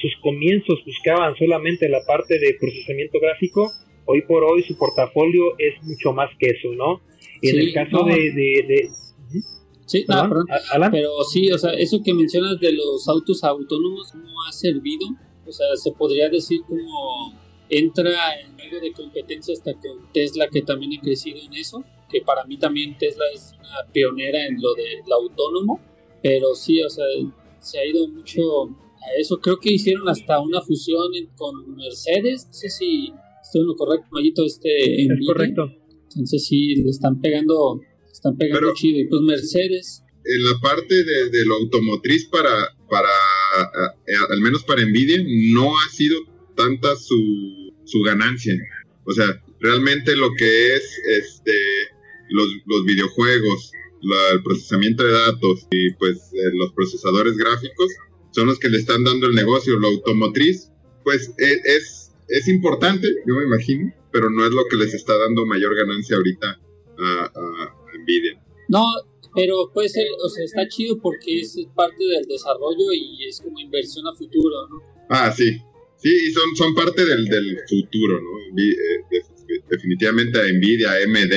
sus 0.00 0.16
comienzos 0.22 0.84
buscaban 0.84 1.34
solamente 1.36 1.88
la 1.88 2.00
parte 2.06 2.38
de 2.38 2.56
procesamiento 2.60 3.18
gráfico, 3.20 3.70
hoy 4.04 4.22
por 4.22 4.44
hoy 4.44 4.62
su 4.62 4.76
portafolio 4.76 5.56
es 5.58 5.82
mucho 5.82 6.12
más 6.12 6.30
que 6.38 6.46
eso, 6.46 6.72
¿no? 6.72 7.00
En 7.42 7.58
el 7.58 7.72
caso 7.72 8.04
de, 8.04 8.90
Sí, 9.86 10.04
ah, 10.08 10.28
pero 10.90 11.22
sí, 11.22 11.48
o 11.52 11.58
sea, 11.58 11.72
eso 11.74 12.02
que 12.04 12.12
mencionas 12.12 12.58
de 12.58 12.72
los 12.72 13.06
autos 13.06 13.44
autónomos 13.44 14.12
no 14.16 14.42
ha 14.48 14.52
servido. 14.52 15.06
O 15.46 15.52
sea, 15.52 15.76
se 15.76 15.92
podría 15.92 16.28
decir 16.28 16.62
como 16.66 17.32
entra 17.68 18.10
en 18.40 18.60
algo 18.60 18.80
de 18.80 18.92
competencia 18.92 19.54
hasta 19.54 19.74
con 19.74 20.10
Tesla, 20.12 20.48
que 20.48 20.62
también 20.62 20.98
ha 20.98 21.00
crecido 21.00 21.38
en 21.40 21.54
eso, 21.54 21.84
que 22.10 22.20
para 22.20 22.44
mí 22.44 22.56
también 22.56 22.98
Tesla 22.98 23.24
es 23.32 23.54
una 23.60 23.92
pionera 23.92 24.44
en 24.46 24.60
lo 24.60 24.74
del 24.74 25.12
autónomo, 25.12 25.80
pero 26.20 26.54
sí, 26.56 26.82
o 26.82 26.90
sea, 26.90 27.04
se 27.60 27.78
ha 27.78 27.86
ido 27.86 28.08
mucho 28.08 28.42
eso. 29.18 29.38
Creo 29.40 29.58
que 29.58 29.72
hicieron 29.72 30.08
hasta 30.08 30.40
una 30.40 30.60
fusión 30.62 31.10
con 31.36 31.74
Mercedes, 31.76 32.46
no 32.46 32.54
sé 32.54 32.70
si 32.70 33.12
estoy 33.42 33.60
en 33.62 33.66
lo 33.66 33.76
correcto, 33.76 34.06
Mayito, 34.10 34.44
este... 34.44 35.02
Es 35.02 35.08
correcto. 35.26 35.70
Entonces 36.10 36.46
sí, 36.46 36.76
le 36.76 36.90
están 36.90 37.20
pegando, 37.20 37.80
están 38.10 38.36
pegando 38.36 38.72
chido. 38.74 39.00
Y 39.00 39.06
pues 39.08 39.20
Mercedes 39.22 40.02
en 40.26 40.44
la 40.44 40.58
parte 40.60 40.94
de, 40.94 41.44
lo 41.46 41.54
automotriz 41.54 42.26
para, 42.26 42.50
para 42.90 43.08
al 44.30 44.40
menos 44.40 44.64
para 44.64 44.84
Nvidia, 44.84 45.18
no 45.52 45.78
ha 45.78 45.88
sido 45.88 46.18
tanta 46.56 46.96
su, 46.96 47.72
su 47.84 48.02
ganancia. 48.02 48.54
O 49.04 49.12
sea, 49.12 49.26
realmente 49.60 50.16
lo 50.16 50.34
que 50.36 50.74
es 50.74 51.00
este 51.06 51.52
los, 52.30 52.48
los 52.66 52.84
videojuegos, 52.84 53.70
el 54.32 54.42
procesamiento 54.42 55.04
de 55.04 55.12
datos 55.12 55.66
y 55.70 55.92
pues 55.92 56.16
eh, 56.32 56.50
los 56.54 56.72
procesadores 56.72 57.36
gráficos 57.36 57.88
son 58.36 58.46
los 58.46 58.58
que 58.58 58.68
le 58.68 58.76
están 58.76 59.02
dando 59.02 59.26
el 59.28 59.34
negocio. 59.34 59.78
Lo 59.78 59.88
automotriz, 59.88 60.70
pues 61.02 61.32
e, 61.38 61.52
es, 61.64 62.12
es, 62.28 62.48
importante, 62.48 63.08
yo 63.26 63.34
me 63.34 63.44
imagino, 63.44 63.90
pero 64.12 64.28
no 64.28 64.44
es 64.44 64.52
lo 64.52 64.66
que 64.68 64.76
les 64.76 64.92
está 64.92 65.16
dando 65.16 65.46
mayor 65.46 65.74
ganancia 65.74 66.16
ahorita 66.16 66.60
a, 66.98 67.24
a 67.24 67.98
Nvidia. 67.98 68.38
No, 68.68 68.84
pero 69.34 69.70
puede 69.72 69.88
ser, 69.88 70.06
o 70.22 70.28
sea, 70.28 70.44
está 70.44 70.68
chido 70.68 70.98
porque 71.00 71.40
es 71.40 71.56
parte 71.74 72.04
del 72.04 72.26
desarrollo 72.26 72.92
y 72.92 73.26
es 73.26 73.40
como 73.40 73.58
inversión 73.58 74.06
a 74.06 74.14
futuro, 74.14 74.68
¿no? 74.68 74.82
Ah, 75.08 75.32
sí. 75.32 75.58
Sí, 75.96 76.10
y 76.28 76.30
son, 76.30 76.54
son 76.56 76.74
parte 76.74 77.06
del, 77.06 77.24
del 77.24 77.56
futuro, 77.66 78.20
¿no? 78.20 78.62
Eh, 78.62 79.62
definitivamente 79.70 80.38
a 80.38 80.52
Nvidia, 80.52 80.90
AMD, 80.92 81.34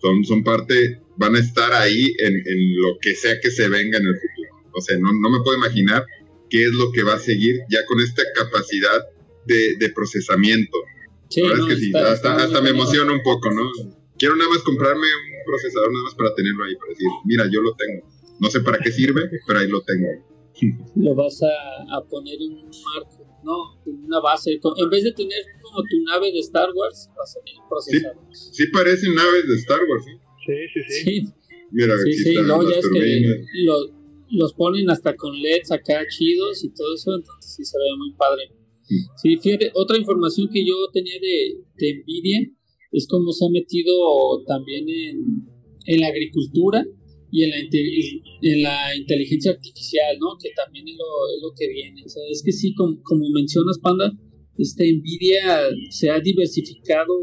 son, 0.00 0.24
son 0.24 0.42
parte, 0.42 1.02
van 1.18 1.36
a 1.36 1.38
estar 1.38 1.70
ahí 1.74 2.14
en, 2.18 2.34
en, 2.34 2.80
lo 2.80 2.98
que 2.98 3.14
sea 3.14 3.38
que 3.42 3.50
se 3.50 3.68
venga 3.68 3.98
en 3.98 4.06
el 4.06 4.14
futuro. 4.14 4.70
O 4.72 4.80
sea, 4.80 4.96
no, 4.96 5.12
no 5.12 5.28
me 5.28 5.42
puedo 5.44 5.58
imaginar 5.58 6.02
qué 6.50 6.64
es 6.64 6.72
lo 6.72 6.90
que 6.92 7.02
va 7.02 7.14
a 7.14 7.18
seguir 7.18 7.60
ya 7.70 7.84
con 7.86 8.00
esta 8.00 8.22
capacidad 8.34 9.06
de, 9.46 9.76
de 9.78 9.88
procesamiento. 9.90 10.76
Sí, 11.28 11.42
es 11.42 11.64
que 11.64 11.76
sí, 11.76 11.92
hasta, 11.96 12.36
hasta 12.36 12.60
me 12.60 12.70
emociona 12.70 13.12
un 13.12 13.22
poco, 13.22 13.50
¿no? 13.50 13.62
Quiero 14.18 14.36
nada 14.36 14.50
más 14.50 14.58
comprarme 14.62 15.06
un 15.06 15.44
procesador 15.46 15.92
nada 15.92 16.04
más 16.04 16.14
para 16.14 16.34
tenerlo 16.34 16.64
ahí, 16.64 16.74
para 16.76 16.90
decir, 16.90 17.06
mira, 17.24 17.44
yo 17.50 17.60
lo 17.62 17.74
tengo. 17.76 18.06
No 18.40 18.50
sé 18.50 18.60
para 18.60 18.78
qué 18.78 18.90
sirve, 18.90 19.30
pero 19.46 19.60
ahí 19.60 19.68
lo 19.68 19.80
tengo. 19.82 20.08
Lo 20.96 21.14
vas 21.14 21.40
a, 21.42 21.96
a 21.96 22.04
poner 22.04 22.34
en 22.34 22.52
un 22.52 22.70
marco, 22.94 23.24
no, 23.44 23.80
en 23.86 24.04
una 24.04 24.20
base. 24.20 24.60
En 24.76 24.90
vez 24.90 25.04
de 25.04 25.12
tener 25.12 25.42
como 25.62 25.82
tu 25.84 26.02
nave 26.04 26.32
de 26.32 26.40
Star 26.40 26.68
Wars, 26.74 27.08
vas 27.16 27.36
a 27.36 27.40
tener 27.44 27.60
un 27.62 27.68
procesador. 27.68 28.16
Sí, 28.34 28.66
parecen 28.72 29.14
naves 29.14 29.48
de 29.48 29.54
Star 29.56 29.80
Wars, 29.88 30.04
¿sí? 30.04 30.12
Sí, 30.46 30.82
sí, 30.82 31.04
sí. 31.04 31.34
Mira, 31.70 31.96
Sí, 31.98 32.10
aquí 32.10 32.12
sí, 32.12 32.34
luego 32.34 32.62
las 32.62 32.72
ya 32.72 32.78
es 32.78 32.88
que 32.88 32.98
turbinas. 32.98 33.38
Lo- 34.30 34.38
los 34.38 34.54
ponen 34.54 34.88
hasta 34.90 35.14
con 35.16 35.34
LEDs 35.40 35.70
acá 35.72 36.04
chidos 36.08 36.64
y 36.64 36.70
todo 36.74 36.94
eso, 36.94 37.10
entonces 37.16 37.54
sí 37.56 37.64
se 37.64 37.76
ve 37.78 37.96
muy 37.98 38.12
padre. 38.14 38.42
Sí, 39.22 39.36
fíjate, 39.36 39.70
otra 39.74 39.96
información 39.98 40.48
que 40.52 40.64
yo 40.66 40.74
tenía 40.92 41.14
de, 41.20 41.62
de 41.76 41.94
Nvidia 42.02 42.40
es 42.92 43.06
cómo 43.08 43.32
se 43.32 43.46
ha 43.46 43.50
metido 43.50 43.94
también 44.46 44.88
en, 44.88 45.16
en 45.86 46.00
la 46.00 46.08
agricultura 46.08 46.84
y 47.30 47.44
en 47.44 47.50
la, 47.50 47.58
en 48.92 49.00
inteligencia 49.02 49.52
artificial, 49.52 50.18
¿no? 50.18 50.36
Que 50.42 50.50
también 50.56 50.88
es 50.88 50.96
lo, 50.96 51.04
es 51.36 51.42
lo 51.42 51.52
que 51.56 51.68
viene. 51.68 52.02
O 52.04 52.08
sea, 52.08 52.22
es 52.28 52.42
que 52.44 52.50
sí, 52.50 52.74
como, 52.74 53.00
como 53.04 53.30
mencionas, 53.30 53.78
Panda, 53.78 54.10
este 54.58 54.92
Nvidia 54.92 55.62
se 55.90 56.10
ha 56.10 56.18
diversificado 56.18 57.14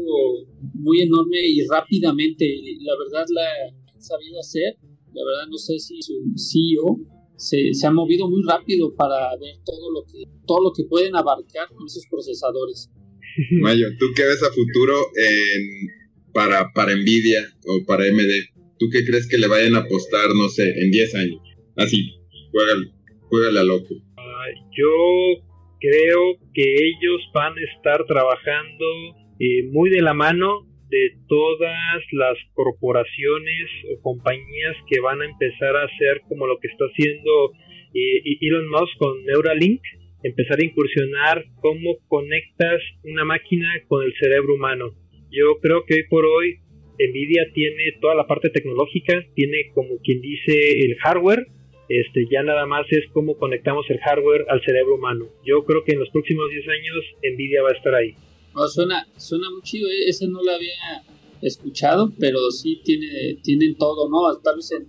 muy 0.74 1.02
enorme 1.02 1.36
y 1.46 1.60
rápidamente. 1.66 2.46
La 2.80 2.94
verdad 2.98 3.26
la 3.34 3.92
han 3.94 4.00
sabido 4.00 4.40
hacer. 4.40 4.76
La 5.18 5.24
verdad 5.24 5.50
no 5.50 5.58
sé 5.58 5.80
si 5.80 6.00
su 6.00 6.14
CEO 6.36 6.96
se, 7.36 7.74
se 7.74 7.86
ha 7.88 7.90
movido 7.90 8.28
muy 8.28 8.42
rápido 8.46 8.94
para 8.94 9.36
ver 9.36 9.56
todo 9.64 9.90
lo 9.90 10.04
que 10.06 10.22
todo 10.46 10.62
lo 10.62 10.72
que 10.72 10.84
pueden 10.84 11.16
abarcar 11.16 11.66
con 11.74 11.86
esos 11.86 12.06
procesadores. 12.08 12.88
Mayo, 13.60 13.88
¿tú 13.98 14.06
qué 14.14 14.22
ves 14.22 14.42
a 14.44 14.52
futuro 14.52 14.94
en, 15.16 16.32
para, 16.32 16.72
para 16.72 16.94
Nvidia 16.94 17.42
o 17.66 17.84
para 17.84 18.04
AMD? 18.04 18.30
¿Tú 18.78 18.86
qué 18.92 19.04
crees 19.04 19.28
que 19.28 19.38
le 19.38 19.48
vayan 19.48 19.74
a 19.74 19.80
apostar, 19.80 20.28
no 20.40 20.48
sé, 20.48 20.70
en 20.70 20.90
10 20.92 21.14
años? 21.16 21.42
Así, 21.76 22.14
juégale, 22.52 22.92
juégale 23.28 23.58
a 23.58 23.64
loco. 23.64 23.88
Yo 23.90 25.42
creo 25.80 26.38
que 26.54 26.62
ellos 26.62 27.20
van 27.34 27.54
a 27.58 27.76
estar 27.76 28.06
trabajando 28.06 28.84
eh, 29.40 29.64
muy 29.72 29.90
de 29.90 30.00
la 30.00 30.14
mano 30.14 30.68
de 30.90 31.12
todas 31.28 32.02
las 32.12 32.36
corporaciones 32.54 33.68
o 33.92 34.02
compañías 34.02 34.76
que 34.88 35.00
van 35.00 35.20
a 35.22 35.26
empezar 35.26 35.76
a 35.76 35.84
hacer 35.84 36.22
como 36.28 36.46
lo 36.46 36.58
que 36.58 36.68
está 36.68 36.84
haciendo 36.86 37.52
eh, 37.94 38.38
Elon 38.40 38.68
Musk 38.68 38.96
con 38.98 39.24
Neuralink, 39.24 39.82
empezar 40.22 40.58
a 40.60 40.64
incursionar 40.64 41.44
cómo 41.60 41.96
conectas 42.08 42.80
una 43.04 43.24
máquina 43.24 43.68
con 43.86 44.04
el 44.04 44.14
cerebro 44.18 44.54
humano. 44.54 44.94
Yo 45.30 45.58
creo 45.60 45.84
que 45.84 45.94
hoy 45.94 46.04
por 46.08 46.24
hoy 46.24 46.58
Nvidia 46.98 47.52
tiene 47.54 47.92
toda 48.00 48.14
la 48.14 48.26
parte 48.26 48.50
tecnológica, 48.50 49.24
tiene 49.34 49.70
como 49.74 49.98
quien 50.02 50.20
dice 50.20 50.80
el 50.84 50.96
hardware, 50.96 51.46
este, 51.88 52.26
ya 52.30 52.42
nada 52.42 52.66
más 52.66 52.86
es 52.90 53.06
cómo 53.12 53.38
conectamos 53.38 53.88
el 53.88 53.98
hardware 54.00 54.44
al 54.48 54.62
cerebro 54.62 54.96
humano. 54.96 55.26
Yo 55.44 55.64
creo 55.64 55.84
que 55.84 55.92
en 55.92 56.00
los 56.00 56.10
próximos 56.10 56.50
10 56.50 56.68
años 56.68 57.04
Nvidia 57.34 57.62
va 57.62 57.70
a 57.70 57.76
estar 57.76 57.94
ahí. 57.94 58.14
No, 58.58 58.66
suena, 58.66 59.06
suena 59.16 59.48
muy 59.50 59.62
chido, 59.62 59.88
¿eh? 59.88 60.10
no 60.28 60.42
lo 60.42 60.50
había 60.50 61.04
escuchado, 61.40 62.12
pero 62.18 62.50
sí 62.50 62.80
tiene, 62.84 63.38
tienen 63.40 63.76
todo, 63.76 64.08
¿no? 64.08 64.36
Tal 64.38 64.56
vez 64.56 64.72
en 64.72 64.88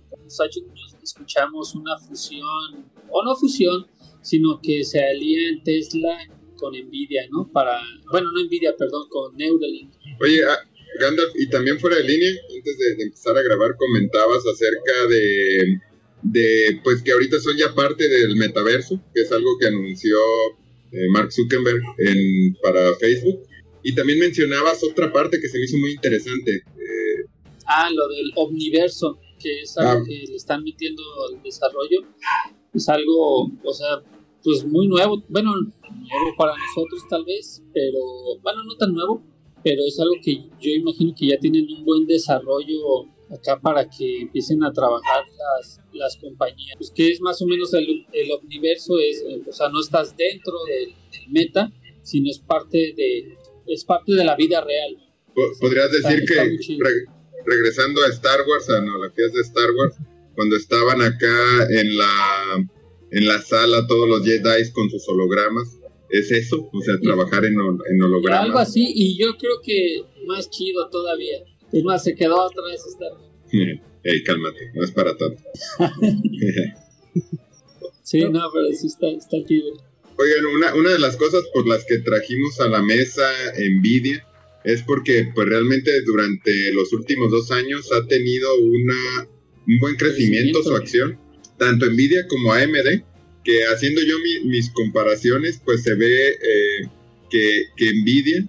escuchamos 1.02 1.74
una 1.76 1.96
fusión, 1.96 2.84
o 3.08 3.24
no 3.24 3.36
fusión, 3.36 3.86
sino 4.22 4.60
que 4.60 4.82
se 4.82 5.04
alían 5.04 5.62
Tesla 5.62 6.18
con 6.56 6.72
Nvidia, 6.72 7.28
¿no? 7.30 7.48
Para, 7.52 7.80
bueno, 8.10 8.32
no 8.32 8.42
Nvidia, 8.42 8.74
perdón, 8.76 9.08
con 9.08 9.36
Neuralink. 9.36 9.92
Oye, 10.20 10.42
ah, 10.44 10.58
Gandalf, 10.98 11.30
y 11.36 11.48
también 11.48 11.78
fuera 11.78 11.96
de 11.96 12.04
línea, 12.04 12.30
antes 12.56 12.76
de, 12.76 12.96
de 12.96 13.02
empezar 13.04 13.36
a 13.38 13.42
grabar, 13.42 13.76
comentabas 13.76 14.44
acerca 14.46 15.06
de, 15.08 15.80
de, 16.22 16.80
pues 16.82 17.02
que 17.02 17.12
ahorita 17.12 17.38
son 17.38 17.56
ya 17.56 17.72
parte 17.72 18.08
del 18.08 18.34
metaverso, 18.34 19.00
que 19.14 19.22
es 19.22 19.30
algo 19.30 19.56
que 19.60 19.68
anunció 19.68 20.16
eh, 20.92 21.08
Mark 21.10 21.32
Zuckerberg 21.32 21.82
en, 21.98 22.54
para 22.62 22.94
Facebook. 22.96 23.46
Y 23.82 23.94
también 23.94 24.18
mencionabas 24.18 24.82
otra 24.84 25.12
parte 25.12 25.40
que 25.40 25.48
se 25.48 25.58
me 25.58 25.64
hizo 25.64 25.76
muy 25.78 25.92
interesante. 25.92 26.52
eh, 26.56 27.24
Ah, 27.66 27.88
lo 27.92 28.08
del 28.08 28.32
omniverso, 28.36 29.18
que 29.38 29.62
es 29.62 29.76
algo 29.78 30.00
Ah. 30.02 30.04
que 30.06 30.24
le 30.28 30.34
están 30.36 30.62
metiendo 30.64 31.02
al 31.28 31.42
desarrollo. 31.42 32.00
Es 32.74 32.88
algo, 32.88 33.44
o 33.64 33.72
sea, 33.72 34.02
pues 34.42 34.64
muy 34.66 34.88
nuevo. 34.88 35.22
Bueno, 35.28 35.52
nuevo 35.54 36.36
para 36.36 36.52
nosotros 36.56 37.02
tal 37.08 37.24
vez, 37.24 37.62
pero, 37.72 37.98
bueno, 38.42 38.64
no 38.64 38.76
tan 38.76 38.92
nuevo, 38.92 39.22
pero 39.62 39.82
es 39.86 39.98
algo 40.00 40.14
que 40.24 40.36
yo 40.60 40.70
imagino 40.70 41.14
que 41.16 41.26
ya 41.28 41.38
tienen 41.38 41.66
un 41.70 41.84
buen 41.84 42.06
desarrollo 42.06 43.06
acá 43.30 43.60
para 43.60 43.88
que 43.88 44.22
empiecen 44.22 44.64
a 44.64 44.72
trabajar 44.72 45.24
las, 45.28 45.78
las 45.92 46.16
compañías. 46.16 46.74
Pues 46.76 46.90
que 46.90 47.08
es 47.10 47.20
más 47.20 47.40
o 47.42 47.46
menos 47.46 47.72
el, 47.74 48.04
el 48.12 48.32
omniverso, 48.32 48.98
es, 48.98 49.24
o 49.48 49.52
sea, 49.52 49.68
no 49.68 49.80
estás 49.80 50.16
dentro 50.16 50.54
del, 50.66 50.86
del 51.12 51.28
meta, 51.30 51.72
sino 52.02 52.28
es 52.30 52.40
parte 52.40 52.92
de, 52.96 53.36
es 53.72 53.84
parte 53.84 54.12
de 54.12 54.24
la 54.24 54.36
vida 54.36 54.60
real. 54.64 54.96
po- 55.34 55.52
¿Podrías 55.60 55.92
Está- 55.92 56.08
decir 56.10 56.24
está 56.24 56.42
que, 56.44 56.76
re- 56.82 57.06
regresando 57.46 58.02
a 58.02 58.08
Star 58.08 58.40
Wars, 58.46 58.68
a 58.70 58.78
analogías 58.78 59.32
de 59.32 59.40
Star 59.42 59.70
Wars, 59.76 59.94
cuando 60.34 60.56
estaban 60.56 61.02
acá 61.02 61.66
en 61.70 61.96
la, 61.96 62.68
en 63.12 63.26
la 63.26 63.40
sala 63.40 63.86
todos 63.86 64.08
los 64.08 64.24
Jedi 64.24 64.70
con 64.72 64.88
sus 64.90 65.06
hologramas, 65.08 65.78
¿es 66.10 66.30
eso? 66.32 66.68
O 66.72 66.80
sea, 66.82 66.98
trabajar 67.00 67.44
en, 67.44 67.54
en 67.54 68.02
hologramas. 68.02 68.44
Algo 68.46 68.58
así, 68.58 68.84
y 68.94 69.16
yo 69.18 69.36
creo 69.38 69.60
que 69.62 70.02
más 70.26 70.48
chido 70.50 70.88
todavía. 70.90 71.38
Es 71.72 71.82
más, 71.84 72.02
se 72.02 72.14
quedó 72.14 72.44
otra 72.44 72.62
vez 72.64 72.84
Star 72.86 73.12
Wars. 73.12 73.32
Ey, 74.02 74.22
cálmate, 74.24 74.72
no 74.74 74.82
es 74.84 74.90
para 74.92 75.14
tanto. 75.16 75.42
Sí, 78.02 78.20
no, 78.24 78.50
pero 78.52 78.66
sí 78.72 78.86
está, 78.88 79.06
está 79.08 79.36
chido. 79.46 79.72
Oigan, 80.20 80.44
una, 80.46 80.74
una 80.74 80.90
de 80.90 80.98
las 80.98 81.16
cosas 81.16 81.42
por 81.54 81.66
las 81.66 81.84
que 81.86 81.98
trajimos 81.98 82.60
a 82.60 82.68
la 82.68 82.82
mesa 82.82 83.22
Nvidia 83.58 84.26
es 84.64 84.82
porque 84.82 85.26
pues 85.34 85.48
realmente 85.48 85.90
durante 86.02 86.72
los 86.74 86.92
últimos 86.92 87.30
dos 87.30 87.50
años 87.50 87.90
ha 87.92 88.06
tenido 88.06 88.54
una, 88.60 89.28
un 89.66 89.78
buen 89.80 89.96
crecimiento 89.96 90.62
su 90.62 90.74
acción, 90.76 91.18
tanto 91.58 91.86
Nvidia 91.90 92.26
como 92.28 92.52
AMD, 92.52 93.02
que 93.44 93.64
haciendo 93.64 94.02
yo 94.02 94.18
mi- 94.18 94.50
mis 94.50 94.68
comparaciones, 94.70 95.60
pues 95.64 95.82
se 95.82 95.94
ve 95.94 96.28
eh, 96.32 96.88
que, 97.30 97.64
que 97.76 97.92
Nvidia, 98.02 98.46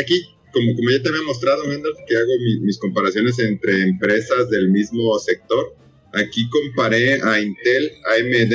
aquí 0.00 0.22
como, 0.52 0.74
como 0.76 0.90
ya 0.90 1.02
te 1.02 1.08
había 1.10 1.22
mostrado, 1.22 1.64
Gandalf, 1.68 1.98
que 2.08 2.16
hago 2.16 2.32
mi- 2.40 2.60
mis 2.60 2.78
comparaciones 2.78 3.38
entre 3.40 3.82
empresas 3.82 4.48
del 4.48 4.70
mismo 4.70 5.18
sector, 5.18 5.74
aquí 6.14 6.48
comparé 6.48 7.20
a 7.22 7.40
Intel, 7.40 7.90
AMD 8.16 8.54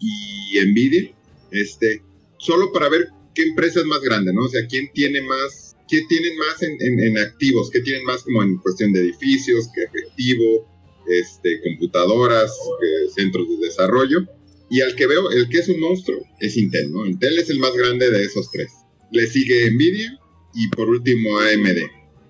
y 0.00 0.60
Nvidia, 0.66 1.14
este, 1.52 2.02
solo 2.38 2.72
para 2.72 2.88
ver 2.88 3.08
qué 3.34 3.42
empresa 3.42 3.80
es 3.80 3.86
más 3.86 4.00
grande, 4.00 4.32
¿no? 4.32 4.44
O 4.44 4.48
sea, 4.48 4.66
quién 4.66 4.90
tiene 4.92 5.20
más, 5.22 5.76
qué 5.88 6.00
tienen 6.08 6.36
más 6.38 6.62
en, 6.62 6.76
en- 6.80 7.00
en 7.00 7.18
activos, 7.18 7.70
qué 7.70 7.80
tienen 7.80 8.04
más 8.04 8.22
como 8.22 8.42
en 8.42 8.56
cuestión 8.58 8.92
de 8.92 9.00
edificios, 9.00 9.68
que 9.74 9.82
efectivo, 9.84 10.66
este, 11.08 11.60
computadoras, 11.62 12.52
centros 13.14 13.48
de 13.48 13.66
desarrollo. 13.66 14.20
Y 14.70 14.82
al 14.82 14.94
que 14.96 15.06
veo, 15.06 15.30
el 15.30 15.48
que 15.48 15.58
es 15.60 15.68
un 15.70 15.80
monstruo, 15.80 16.20
es 16.40 16.56
Intel, 16.56 16.92
¿no? 16.92 17.06
Intel 17.06 17.38
es 17.38 17.48
el 17.48 17.58
más 17.58 17.72
grande 17.74 18.10
de 18.10 18.22
esos 18.22 18.50
tres. 18.50 18.70
Le 19.10 19.26
sigue 19.26 19.70
Nvidia 19.70 20.18
y 20.54 20.68
por 20.68 20.88
último 20.90 21.38
AMD. 21.38 21.78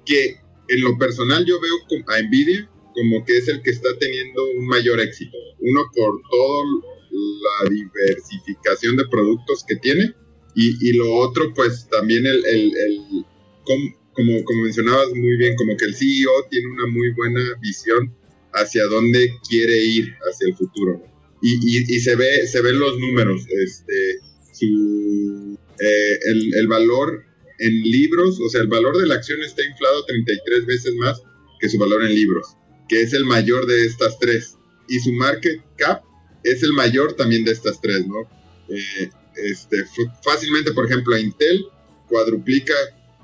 Que 0.06 0.36
en 0.68 0.80
lo 0.82 0.96
personal 0.98 1.44
yo 1.44 1.58
veo 1.60 2.04
a 2.06 2.22
Nvidia 2.22 2.70
como 2.94 3.24
que 3.24 3.38
es 3.38 3.48
el 3.48 3.60
que 3.62 3.70
está 3.70 3.88
teniendo 3.98 4.44
un 4.56 4.66
mayor 4.66 5.00
éxito. 5.00 5.36
Uno 5.60 5.80
por 5.94 6.20
todo 6.30 6.97
la 7.18 7.70
diversificación 7.70 8.96
de 8.96 9.06
productos 9.08 9.64
que 9.66 9.76
tiene 9.76 10.14
y, 10.54 10.88
y 10.88 10.92
lo 10.94 11.12
otro 11.14 11.52
pues 11.54 11.88
también 11.90 12.26
el, 12.26 12.44
el- 12.46 12.72
el- 12.76 13.24
com- 13.64 13.94
como, 14.12 14.42
como 14.44 14.62
mencionabas 14.64 15.08
muy 15.14 15.36
bien, 15.36 15.54
como 15.56 15.76
que 15.76 15.84
el 15.84 15.94
CEO 15.94 16.30
tiene 16.50 16.66
una 16.68 16.86
muy 16.88 17.10
buena 17.12 17.40
visión 17.60 18.12
hacia 18.54 18.84
dónde 18.86 19.30
quiere 19.48 19.84
ir 19.84 20.12
hacia 20.28 20.48
el 20.48 20.56
futuro. 20.56 21.02
Y, 21.40 21.54
y- 21.54 21.96
y 21.96 22.00
se 22.00 22.16
ve 22.16 22.46
se 22.48 22.60
ven 22.60 22.80
los 22.80 22.98
números, 22.98 23.42
este, 23.48 24.18
su, 24.52 25.56
eh, 25.78 26.18
el, 26.26 26.54
el 26.54 26.66
valor 26.66 27.22
en 27.60 27.82
libros, 27.82 28.40
o 28.40 28.48
sea, 28.48 28.60
el 28.62 28.66
valor 28.68 28.96
de 28.98 29.06
la 29.06 29.14
acción 29.16 29.40
está 29.42 29.62
inflado 29.64 30.04
33 30.06 30.66
veces 30.66 30.94
más 30.96 31.22
que 31.60 31.68
su 31.68 31.78
valor 31.78 32.02
en 32.04 32.14
libros, 32.14 32.56
que 32.88 33.02
es 33.02 33.12
el 33.12 33.24
mayor 33.24 33.66
de 33.66 33.84
estas 33.84 34.18
tres. 34.18 34.56
Y 34.88 34.98
su 35.00 35.12
market 35.12 35.60
cap 35.76 36.02
es 36.42 36.62
el 36.62 36.72
mayor 36.72 37.14
también 37.14 37.44
de 37.44 37.52
estas 37.52 37.80
tres, 37.80 38.06
¿no? 38.06 38.20
Eh, 38.68 39.10
este, 39.36 39.76
fácilmente, 40.22 40.72
por 40.72 40.86
ejemplo, 40.86 41.16
Intel 41.18 41.64
cuadruplica 42.08 42.74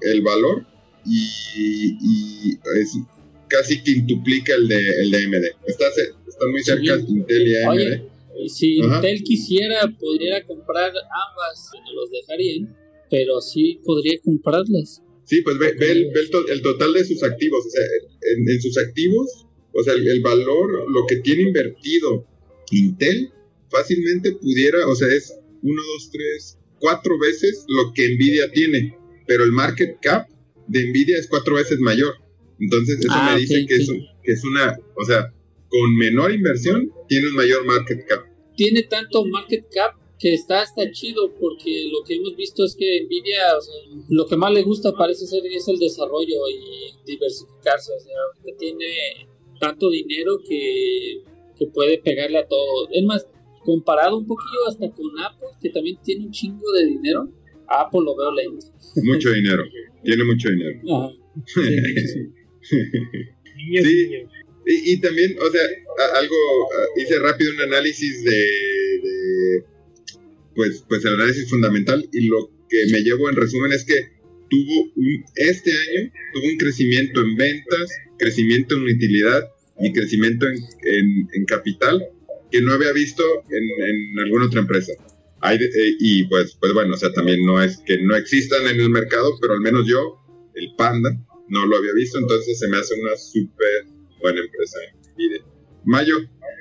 el 0.02 0.22
valor 0.22 0.64
y, 1.06 1.96
y 2.00 2.58
es 2.80 2.96
casi 3.48 3.82
quintuplica 3.82 4.54
el 4.54 4.68
de, 4.68 4.90
el 5.00 5.10
de 5.10 5.16
AMD. 5.24 5.44
Está, 5.66 5.84
ce- 5.94 6.12
está 6.28 6.46
muy 6.46 6.62
cerca 6.62 6.98
Sí. 6.98 7.04
Intel 7.08 7.48
y 7.48 7.56
AMD. 7.56 7.68
Oye, 7.70 8.02
si 8.48 8.80
Ajá. 8.82 8.96
Intel 8.96 9.22
quisiera, 9.22 9.80
podría 9.98 10.44
comprar 10.46 10.88
ambas, 10.90 11.70
no 11.84 11.92
los 11.94 12.10
dejarían, 12.10 12.76
pero 13.10 13.40
sí 13.40 13.80
podría 13.84 14.18
comprarlas. 14.24 15.02
Sí, 15.24 15.40
pues 15.42 15.58
ve, 15.58 15.72
ve 15.78 15.92
el, 15.92 16.04
ve 16.12 16.20
el 16.20 16.30
to- 16.30 16.48
el 16.48 16.62
total 16.62 16.92
de 16.92 17.04
sus 17.04 17.22
activos. 17.22 17.64
O 17.66 17.70
sea, 17.70 17.82
en, 17.82 18.48
en 18.50 18.60
sus 18.60 18.76
activos, 18.78 19.46
o 19.72 19.82
sea, 19.82 19.94
el, 19.94 20.06
el 20.06 20.20
valor, 20.20 20.90
lo 20.90 21.06
que 21.06 21.16
tiene 21.16 21.42
invertido 21.42 22.26
Intel, 22.70 23.30
fácilmente 23.70 24.32
pudiera, 24.32 24.86
o 24.88 24.94
sea, 24.94 25.08
es 25.08 25.34
1, 25.62 25.82
2, 25.98 26.10
3, 26.12 26.58
4 26.80 27.18
veces 27.18 27.64
lo 27.68 27.92
que 27.92 28.14
Nvidia 28.14 28.50
tiene. 28.52 28.96
Pero 29.26 29.44
el 29.44 29.52
market 29.52 29.98
cap 30.02 30.28
de 30.68 30.84
Nvidia 30.90 31.18
es 31.18 31.26
cuatro 31.28 31.54
veces 31.56 31.78
mayor. 31.80 32.14
Entonces, 32.60 32.98
eso 33.00 33.08
Ah, 33.10 33.32
me 33.34 33.40
dice 33.40 33.62
ok, 33.62 33.68
que, 33.68 33.74
es 33.76 33.88
ok. 33.88 33.94
un- 33.96 34.06
que 34.22 34.32
es 34.32 34.44
una, 34.44 34.78
o 34.96 35.04
sea, 35.04 35.32
con 35.68 35.96
menor 35.96 36.32
inversión 36.32 36.92
tiene 37.08 37.28
un 37.28 37.34
mayor 37.36 37.64
market 37.64 38.06
cap. 38.06 38.24
Tiene 38.56 38.82
tanto 38.84 39.24
market 39.24 39.64
cap 39.72 39.92
que 40.18 40.32
está 40.34 40.62
hasta 40.62 40.90
chido 40.92 41.34
porque 41.40 41.88
lo 41.90 42.04
que 42.06 42.14
hemos 42.14 42.36
visto 42.36 42.64
es 42.64 42.76
que 42.78 43.02
Nvidia 43.04 43.38
lo 44.10 44.26
que 44.26 44.36
más 44.36 44.52
le 44.52 44.62
gusta 44.62 44.92
parece 44.92 45.26
ser 45.26 45.44
es 45.46 45.66
el 45.68 45.78
desarrollo 45.78 46.36
y 46.48 46.94
diversificarse. 47.06 47.92
O 47.96 48.00
sea, 48.00 48.56
tiene 48.58 48.86
tanto 49.58 49.90
dinero 49.90 50.38
que, 50.48 51.22
que 51.58 51.66
puede 51.66 51.98
pegarle 51.98 52.38
a 52.38 52.46
todo. 52.46 52.88
Es 52.92 53.04
más, 53.04 53.26
comparado 53.64 54.18
un 54.18 54.26
poquito 54.26 54.68
hasta 54.68 54.90
con 54.90 55.06
Apple, 55.20 55.48
que 55.60 55.70
también 55.70 55.96
tiene 56.04 56.26
un 56.26 56.30
chingo 56.30 56.72
de 56.72 56.86
dinero, 56.86 57.32
Apple 57.68 58.00
lo 58.04 58.16
veo 58.16 58.32
lento. 58.32 58.66
Mucho 59.02 59.30
dinero, 59.32 59.64
tiene 60.02 60.24
mucho 60.24 60.48
dinero. 60.50 60.80
Sí, 61.46 61.62
Y, 64.66 64.98
también, 64.98 65.36
o 65.38 65.50
sea, 65.50 65.62
algo, 66.18 66.36
hice 66.96 67.18
rápido 67.18 67.52
un 67.52 67.60
análisis 67.72 68.24
de, 68.24 69.64
pues, 70.54 70.84
pues 70.88 71.04
el 71.04 71.14
análisis 71.14 71.50
fundamental 71.50 72.08
y 72.12 72.28
lo 72.28 72.50
que 72.68 72.86
me 72.90 73.02
llevo 73.02 73.28
en 73.28 73.36
resumen 73.36 73.72
es 73.72 73.84
que 73.84 73.94
tuvo 74.48 74.90
este 75.36 75.70
año 75.70 76.10
tuvo 76.32 76.46
un 76.46 76.56
crecimiento 76.56 77.20
en 77.20 77.36
ventas, 77.36 77.90
crecimiento 78.18 78.76
en 78.76 78.84
utilidad 78.84 79.42
y 79.80 79.92
crecimiento 79.92 80.46
en, 80.46 81.28
en, 81.32 81.44
capital 81.46 82.02
que 82.50 82.60
no 82.60 82.72
había 82.72 82.92
visto 82.92 83.22
en, 83.50 83.64
en 83.88 84.20
alguna 84.20 84.46
otra 84.46 84.60
empresa. 84.60 84.92
Hay, 85.40 85.56
eh, 85.56 85.96
y 86.00 86.24
pues, 86.24 86.56
pues 86.60 86.72
bueno, 86.72 86.94
o 86.94 86.96
sea, 86.96 87.12
también 87.12 87.44
no 87.44 87.62
es 87.62 87.78
que 87.78 87.98
no 88.02 88.16
existan 88.16 88.66
en 88.66 88.80
el 88.80 88.90
mercado, 88.90 89.36
pero 89.40 89.54
al 89.54 89.60
menos 89.60 89.86
yo, 89.86 90.20
el 90.54 90.74
Panda, 90.76 91.10
no 91.48 91.66
lo 91.66 91.76
había 91.76 91.92
visto, 91.94 92.18
entonces 92.18 92.58
se 92.58 92.68
me 92.68 92.78
hace 92.78 92.94
una 93.00 93.16
súper 93.16 93.84
buena 94.20 94.40
empresa 94.40 94.78
Nvidia. 95.14 95.40
Mayo, 95.84 96.14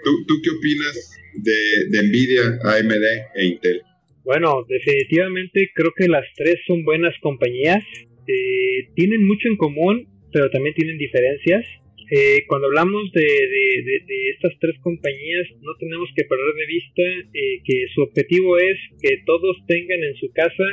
¿tú, 0.04 0.26
¿tú, 0.28 0.34
qué 0.44 0.50
opinas 0.50 1.12
de, 1.36 1.98
de 1.98 2.08
Nvidia, 2.08 2.60
AMD 2.64 3.04
e 3.36 3.46
Intel? 3.46 3.82
Bueno, 4.26 4.66
definitivamente 4.68 5.72
creo 5.74 5.92
que 5.96 6.08
las 6.08 6.26
tres 6.36 6.56
son 6.68 6.84
buenas 6.84 7.14
compañías. 7.22 7.84
Eh, 8.28 8.90
tienen 8.96 9.26
mucho 9.26 9.48
en 9.48 9.58
común, 9.58 10.08
pero 10.32 10.50
también 10.50 10.76
tienen 10.76 10.98
diferencias. 10.98 11.66
Eh, 12.16 12.46
cuando 12.46 12.68
hablamos 12.68 13.12
de, 13.12 13.26
estas 14.38 14.54
tres 14.60 14.78
compañías, 14.82 15.50
no 15.62 15.74
tenemos 15.80 16.08
que 16.16 16.26
perder 16.26 16.54
de 16.54 16.68
vista 16.68 17.02
eh, 17.34 17.58
que 17.66 17.88
su 17.96 18.04
objetivo 18.04 18.56
es 18.60 18.78
que 19.02 19.18
todos 19.26 19.58
tengan 19.66 20.04
en 20.04 20.14
su 20.18 20.32
casa, 20.32 20.64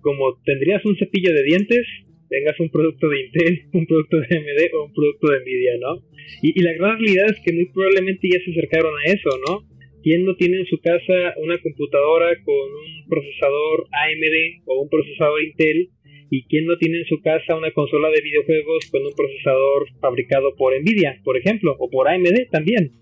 como 0.00 0.40
tendrías 0.46 0.82
un 0.86 0.96
cepillo 0.96 1.34
de 1.34 1.42
dientes, 1.42 1.84
tengas 2.30 2.58
un 2.60 2.70
producto 2.70 3.10
de 3.10 3.20
Intel, 3.20 3.62
un 3.74 3.86
producto 3.86 4.16
de 4.20 4.24
AMD 4.24 4.72
o 4.72 4.84
un 4.86 4.94
producto 4.94 5.32
de 5.32 5.40
Nvidia, 5.40 5.76
¿no? 5.80 6.02
Y, 6.40 6.62
la 6.62 6.72
gran 6.72 6.98
realidad 6.98 7.28
es 7.28 7.40
que 7.44 7.52
muy 7.52 7.66
probablemente 7.66 8.30
ya 8.32 8.40
se 8.42 8.52
acercaron 8.52 8.94
a 8.96 9.12
eso, 9.12 9.28
¿no? 9.46 9.68
¿Quién 10.02 10.24
no 10.24 10.34
tiene 10.36 10.60
en 10.60 10.66
su 10.66 10.80
casa 10.80 11.34
una 11.44 11.58
computadora 11.58 12.30
con 12.42 12.56
un 12.72 13.06
procesador 13.06 13.84
AMD 13.92 14.64
o 14.64 14.80
un 14.80 14.88
procesador 14.88 15.44
Intel? 15.44 15.90
¿Y 16.30 16.44
quién 16.44 16.66
no 16.66 16.76
tiene 16.76 16.98
en 16.98 17.06
su 17.06 17.20
casa 17.22 17.56
una 17.56 17.70
consola 17.72 18.08
de 18.10 18.20
videojuegos 18.20 18.90
con 18.90 19.06
un 19.06 19.12
procesador 19.14 19.86
fabricado 20.00 20.54
por 20.56 20.78
Nvidia, 20.78 21.20
por 21.24 21.36
ejemplo, 21.36 21.76
o 21.78 21.88
por 21.88 22.08
AMD 22.08 22.50
también? 22.50 22.92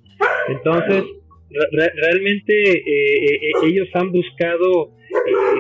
Entonces, 0.49 1.05
realmente 1.51 2.73
eh, 2.73 2.83
eh, 2.87 3.35
eh, 3.35 3.53
ellos 3.67 3.89
han 3.95 4.11
buscado 4.11 4.93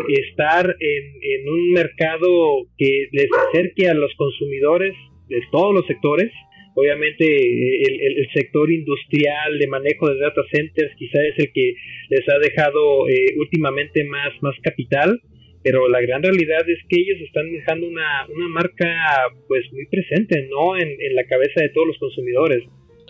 estar 0.08 0.76
en, 0.80 1.48
un 1.48 1.72
mercado 1.72 2.66
que 2.76 3.08
les 3.12 3.28
acerque 3.48 3.88
a 3.88 3.94
los 3.94 4.12
consumidores 4.16 4.94
de 5.28 5.40
todos 5.52 5.74
los 5.74 5.86
sectores. 5.86 6.30
Obviamente 6.74 7.24
el, 7.24 8.28
sector 8.34 8.70
industrial 8.72 9.58
de 9.60 9.68
manejo 9.68 10.08
de 10.08 10.18
data 10.18 10.42
centers 10.50 10.92
quizá 10.96 11.22
es 11.22 11.38
el 11.38 11.52
que 11.52 11.74
les 12.10 12.28
ha 12.28 12.38
dejado 12.40 13.04
últimamente 13.36 14.02
más, 14.04 14.32
más 14.42 14.56
capital, 14.60 15.20
pero 15.64 15.88
la 15.88 16.00
gran 16.02 16.22
realidad 16.22 16.60
es 16.68 16.78
que 16.88 17.00
ellos 17.00 17.18
están 17.26 17.50
dejando 17.50 17.88
una, 17.88 18.26
una 18.28 18.48
marca 18.48 18.86
pues 19.48 19.64
muy 19.72 19.86
presente 19.86 20.46
¿no? 20.50 20.76
en, 20.76 20.88
en 20.88 21.14
la 21.16 21.26
cabeza 21.26 21.60
de 21.62 21.70
todos 21.70 21.88
los 21.88 21.98
consumidores. 21.98 22.62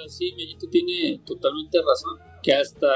Sí, 0.08 0.32
Mellito 0.36 0.68
tiene 0.70 1.20
totalmente 1.26 1.78
razón, 1.78 2.18
que 2.42 2.52
hasta 2.52 2.88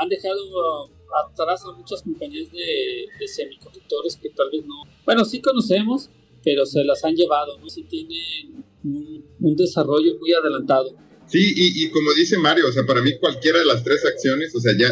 han 0.00 0.08
dejado 0.08 0.90
atrás 1.26 1.64
a 1.64 1.76
muchas 1.76 2.02
compañías 2.02 2.50
de, 2.52 3.26
semiconductores 3.26 4.16
que 4.16 4.30
tal 4.30 4.50
vez 4.50 4.64
no, 4.64 4.82
bueno, 5.04 5.24
sí 5.24 5.40
conocemos, 5.40 6.10
pero 6.44 6.64
se 6.66 6.84
las 6.84 7.04
han 7.04 7.14
llevado, 7.14 7.58
¿no? 7.58 7.68
Sí 7.68 7.84
tienen 7.84 8.64
un, 8.84 9.56
desarrollo 9.56 10.18
muy 10.18 10.32
adelantado. 10.32 10.94
Sí, 11.28 11.52
y, 11.54 11.84
y, 11.84 11.90
como 11.90 12.14
dice 12.14 12.38
Mario, 12.38 12.68
o 12.68 12.72
sea, 12.72 12.86
para 12.86 13.02
mí 13.02 13.18
cualquiera 13.18 13.58
de 13.58 13.66
las 13.66 13.84
tres 13.84 14.02
acciones, 14.06 14.54
o 14.54 14.60
sea, 14.60 14.72
ya 14.76 14.88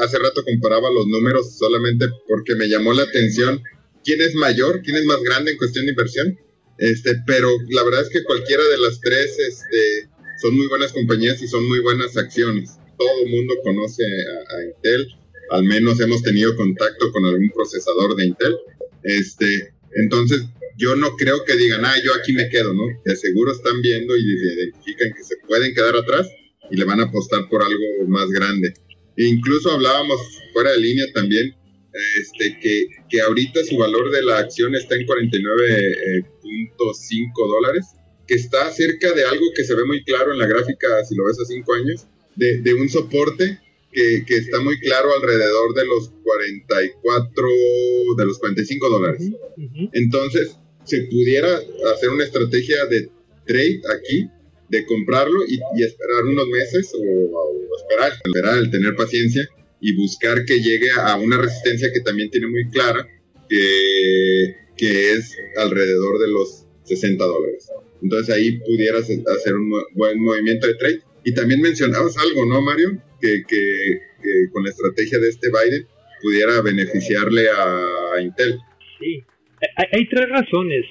hace 0.00 0.18
rato 0.18 0.44
comparaba 0.44 0.88
los 0.92 1.08
números 1.08 1.58
solamente 1.58 2.06
porque 2.28 2.54
me 2.54 2.68
llamó 2.68 2.92
la 2.92 3.02
atención 3.02 3.60
quién 4.04 4.20
es 4.20 4.34
mayor, 4.34 4.80
quién 4.82 4.96
es 4.96 5.04
más 5.04 5.20
grande 5.22 5.52
en 5.52 5.58
cuestión 5.58 5.86
de 5.86 5.90
inversión, 5.90 6.38
este, 6.78 7.16
pero 7.26 7.48
la 7.70 7.82
verdad 7.84 8.02
es 8.02 8.08
que 8.10 8.24
cualquiera 8.24 8.62
de 8.62 8.78
las 8.78 9.00
tres, 9.00 9.36
este, 9.38 10.08
son 10.40 10.56
muy 10.56 10.66
buenas 10.66 10.92
compañías 10.92 11.40
y 11.42 11.46
son 11.46 11.66
muy 11.68 11.80
buenas 11.80 12.16
acciones. 12.16 12.70
Todo 12.98 13.24
el 13.24 13.30
mundo 13.30 13.54
conoce 13.62 14.02
a, 14.04 14.64
Intel, 14.64 15.08
al 15.50 15.64
menos 15.64 16.00
hemos 16.00 16.22
tenido 16.22 16.56
contacto 16.56 17.12
con 17.12 17.24
algún 17.24 17.50
procesador 17.54 18.16
de 18.16 18.26
Intel. 18.26 18.56
Este, 19.04 19.72
entonces, 19.94 20.42
yo 20.78 20.96
no 20.96 21.16
creo 21.16 21.44
que 21.44 21.56
digan, 21.56 21.84
ah, 21.84 21.94
yo 22.04 22.12
aquí 22.14 22.32
me 22.32 22.48
quedo, 22.48 22.72
¿no? 22.74 22.84
De 23.04 23.16
seguro 23.16 23.52
están 23.52 23.80
viendo 23.82 24.16
y 24.16 24.22
identifican 24.22 25.12
que 25.16 25.24
se 25.24 25.36
pueden 25.46 25.74
quedar 25.74 25.96
atrás 25.96 26.28
y 26.70 26.76
le 26.76 26.84
van 26.84 27.00
a 27.00 27.04
apostar 27.04 27.48
por 27.48 27.62
algo 27.62 28.08
más 28.08 28.30
grande. 28.30 28.72
Incluso 29.16 29.70
hablábamos 29.70 30.20
fuera 30.52 30.72
de 30.72 30.80
línea 30.80 31.04
también, 31.12 31.54
este, 32.18 32.58
que, 32.60 32.86
que 33.10 33.20
ahorita 33.20 33.64
su 33.64 33.76
valor 33.76 34.10
de 34.10 34.22
la 34.22 34.38
acción 34.38 34.74
está 34.74 34.94
en 34.96 35.06
49.5 35.06 35.52
eh, 35.68 36.24
dólares 37.36 37.86
que 38.26 38.34
está 38.34 38.70
cerca 38.70 39.12
de 39.12 39.24
algo 39.24 39.46
que 39.54 39.64
se 39.64 39.74
ve 39.74 39.84
muy 39.84 40.02
claro 40.04 40.32
en 40.32 40.38
la 40.38 40.46
gráfica, 40.46 40.88
si 41.06 41.14
lo 41.14 41.24
ves 41.26 41.38
a 41.40 41.44
cinco 41.44 41.74
años, 41.74 42.06
de, 42.36 42.62
de 42.62 42.74
un 42.74 42.88
soporte 42.88 43.58
que, 43.92 44.24
que, 44.26 44.36
está 44.36 44.60
muy 44.60 44.78
claro 44.80 45.10
alrededor 45.14 45.74
de 45.74 45.84
los 45.84 46.10
44, 46.22 47.46
de 48.16 48.24
los 48.24 48.38
45 48.38 48.88
dólares. 48.88 49.30
Entonces, 49.92 50.56
se 50.84 51.02
pudiera 51.02 51.54
hacer 51.94 52.08
una 52.10 52.24
estrategia 52.24 52.86
de 52.86 53.10
trade 53.46 53.80
aquí, 53.96 54.28
de 54.68 54.86
comprarlo 54.86 55.44
y, 55.46 55.60
y 55.76 55.84
esperar 55.84 56.24
unos 56.24 56.48
meses 56.48 56.92
o, 56.94 57.76
esperar, 57.76 58.12
esperar, 58.24 58.58
el 58.58 58.70
tener 58.70 58.94
paciencia 58.96 59.46
y 59.80 59.94
buscar 59.96 60.44
que 60.44 60.60
llegue 60.60 60.90
a 60.90 61.16
una 61.16 61.36
resistencia 61.36 61.92
que 61.92 62.00
también 62.00 62.30
tiene 62.30 62.46
muy 62.46 62.68
clara, 62.70 63.06
que, 63.48 64.56
que 64.76 65.12
es 65.12 65.36
alrededor 65.56 66.18
de 66.20 66.28
los 66.28 66.64
60 66.84 67.24
dólares. 67.24 67.68
Entonces 68.02 68.34
ahí 68.34 68.58
pudieras 68.58 69.04
hacer 69.04 69.54
un 69.54 69.70
buen 69.94 70.20
movimiento 70.22 70.66
de 70.66 70.74
trade. 70.74 71.02
Y 71.24 71.34
también 71.34 71.60
mencionabas 71.60 72.16
algo, 72.18 72.44
¿no, 72.46 72.60
Mario? 72.62 73.00
Que, 73.22 73.42
que, 73.46 74.00
con 74.52 74.64
la 74.64 74.70
estrategia 74.70 75.18
de 75.18 75.28
este 75.28 75.48
Biden 75.48 75.86
pudiera 76.20 76.60
beneficiarle 76.60 77.42
a, 77.48 78.20
Intel. 78.20 78.58
Sí, 78.98 79.22
hay, 79.76 80.06
tres 80.08 80.28
razones 80.28 80.84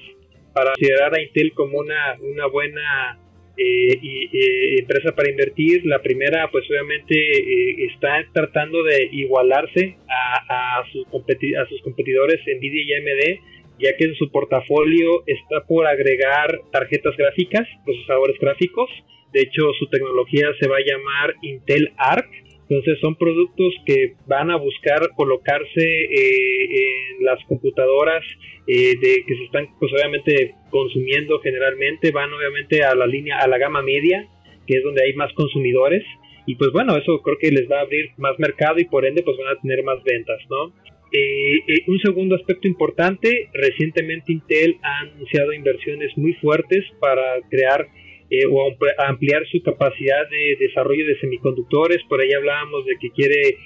para 0.54 0.72
considerar 0.74 1.13
a 1.13 1.22
Intel 1.22 1.52
como 1.54 1.80
una, 1.80 2.15
una 2.22 2.48
buena 2.48 3.20
eh, 3.58 4.00
y, 4.02 4.80
empresa 4.80 5.13
para 5.13 5.30
invertir. 5.30 5.86
La 5.86 6.02
primera, 6.02 6.50
pues 6.52 6.63
obviamente 6.70 7.15
eh, 7.15 7.88
está 7.94 8.26
tratando 8.34 8.82
de 8.84 9.10
igualarse 9.12 9.98
a, 10.08 10.80
a, 10.80 10.91
sus 10.91 11.06
a 11.06 11.70
sus 11.70 11.82
competidores 11.84 12.39
Nvidia 12.48 12.84
y 12.84 12.94
AMD 12.94 13.52
ya 13.82 13.96
que 13.98 14.06
en 14.06 14.15
su 14.15 14.30
portafolio 14.32 15.24
está 15.26 15.65
por 15.67 15.88
agregar 15.88 16.62
tarjetas 16.72 17.17
gráficas, 17.17 17.67
procesadores 17.84 18.39
gráficos. 18.39 18.89
De 19.34 19.41
hecho, 19.41 19.72
su 19.80 19.88
tecnología 19.88 20.48
se 20.60 20.67
va 20.67 20.78
a 20.78 20.86
llamar 20.86 21.36
Intel 21.41 21.91
Arc. 21.98 22.30
Entonces 22.70 23.00
son 23.02 23.15
productos 23.15 23.74
que 23.86 24.13
van 24.28 24.50
a 24.50 24.56
buscar 24.56 25.10
colocarse 25.15 25.82
eh, 25.84 27.17
en 27.20 27.26
las 27.26 27.44
computadoras 27.46 28.24
eh, 28.65 28.96
de 29.02 29.26
que 29.28 29.36
se 29.36 29.44
están, 29.44 29.67
pues 29.78 29.91
obviamente 29.91 30.56
consumiendo 30.70 31.39
generalmente, 31.39 32.12
van 32.12 32.32
obviamente 32.32 32.84
a 32.84 32.96
la 32.96 33.06
línea, 33.08 33.39
a 33.39 33.48
la 33.48 33.58
gama 33.58 33.82
media, 33.82 34.26
que 34.65 34.78
es 34.78 34.84
donde 34.84 35.04
hay 35.04 35.13
más 35.13 35.34
consumidores. 35.34 36.04
Y 36.46 36.56
pues 36.56 36.72
bueno, 36.72 36.96
eso 36.96 37.22
creo 37.22 37.38
que 37.38 37.52
les 37.52 37.70
va 37.70 37.80
a 37.80 37.82
abrir 37.82 38.12
más 38.17 38.39
mercado 38.39 38.80
y 38.80 38.86
por 38.86 39.06
ende 39.06 39.22
pues 39.22 39.38
van 39.38 39.58
a 39.58 39.60
tener 39.60 39.84
más 39.84 40.02
ventas, 40.04 40.39
¿no? 40.50 40.74
Eh, 41.13 41.84
un 41.88 42.00
segundo 42.00 42.36
aspecto 42.36 42.70
importante, 42.70 43.50
recientemente 43.54 44.32
Intel 44.32 44.78
ha 44.82 45.00
anunciado 45.00 45.52
inversiones 45.52 46.17
muy 46.17 46.34
fuertes 46.36 46.86
para 47.02 47.41
crear 47.50 47.86
eh, 48.32 48.46
o 48.50 48.74
ampliar 48.98 49.46
su 49.52 49.62
capacidad 49.62 50.28
de 50.30 50.56
desarrollo 50.65 51.06
de 51.06 51.20
semiconductores. 51.20 52.02
Por 52.08 52.22
ahí 52.22 52.32
hablábamos 52.32 52.86
de 52.86 52.96
que 53.00 53.12
quiere 53.12 53.58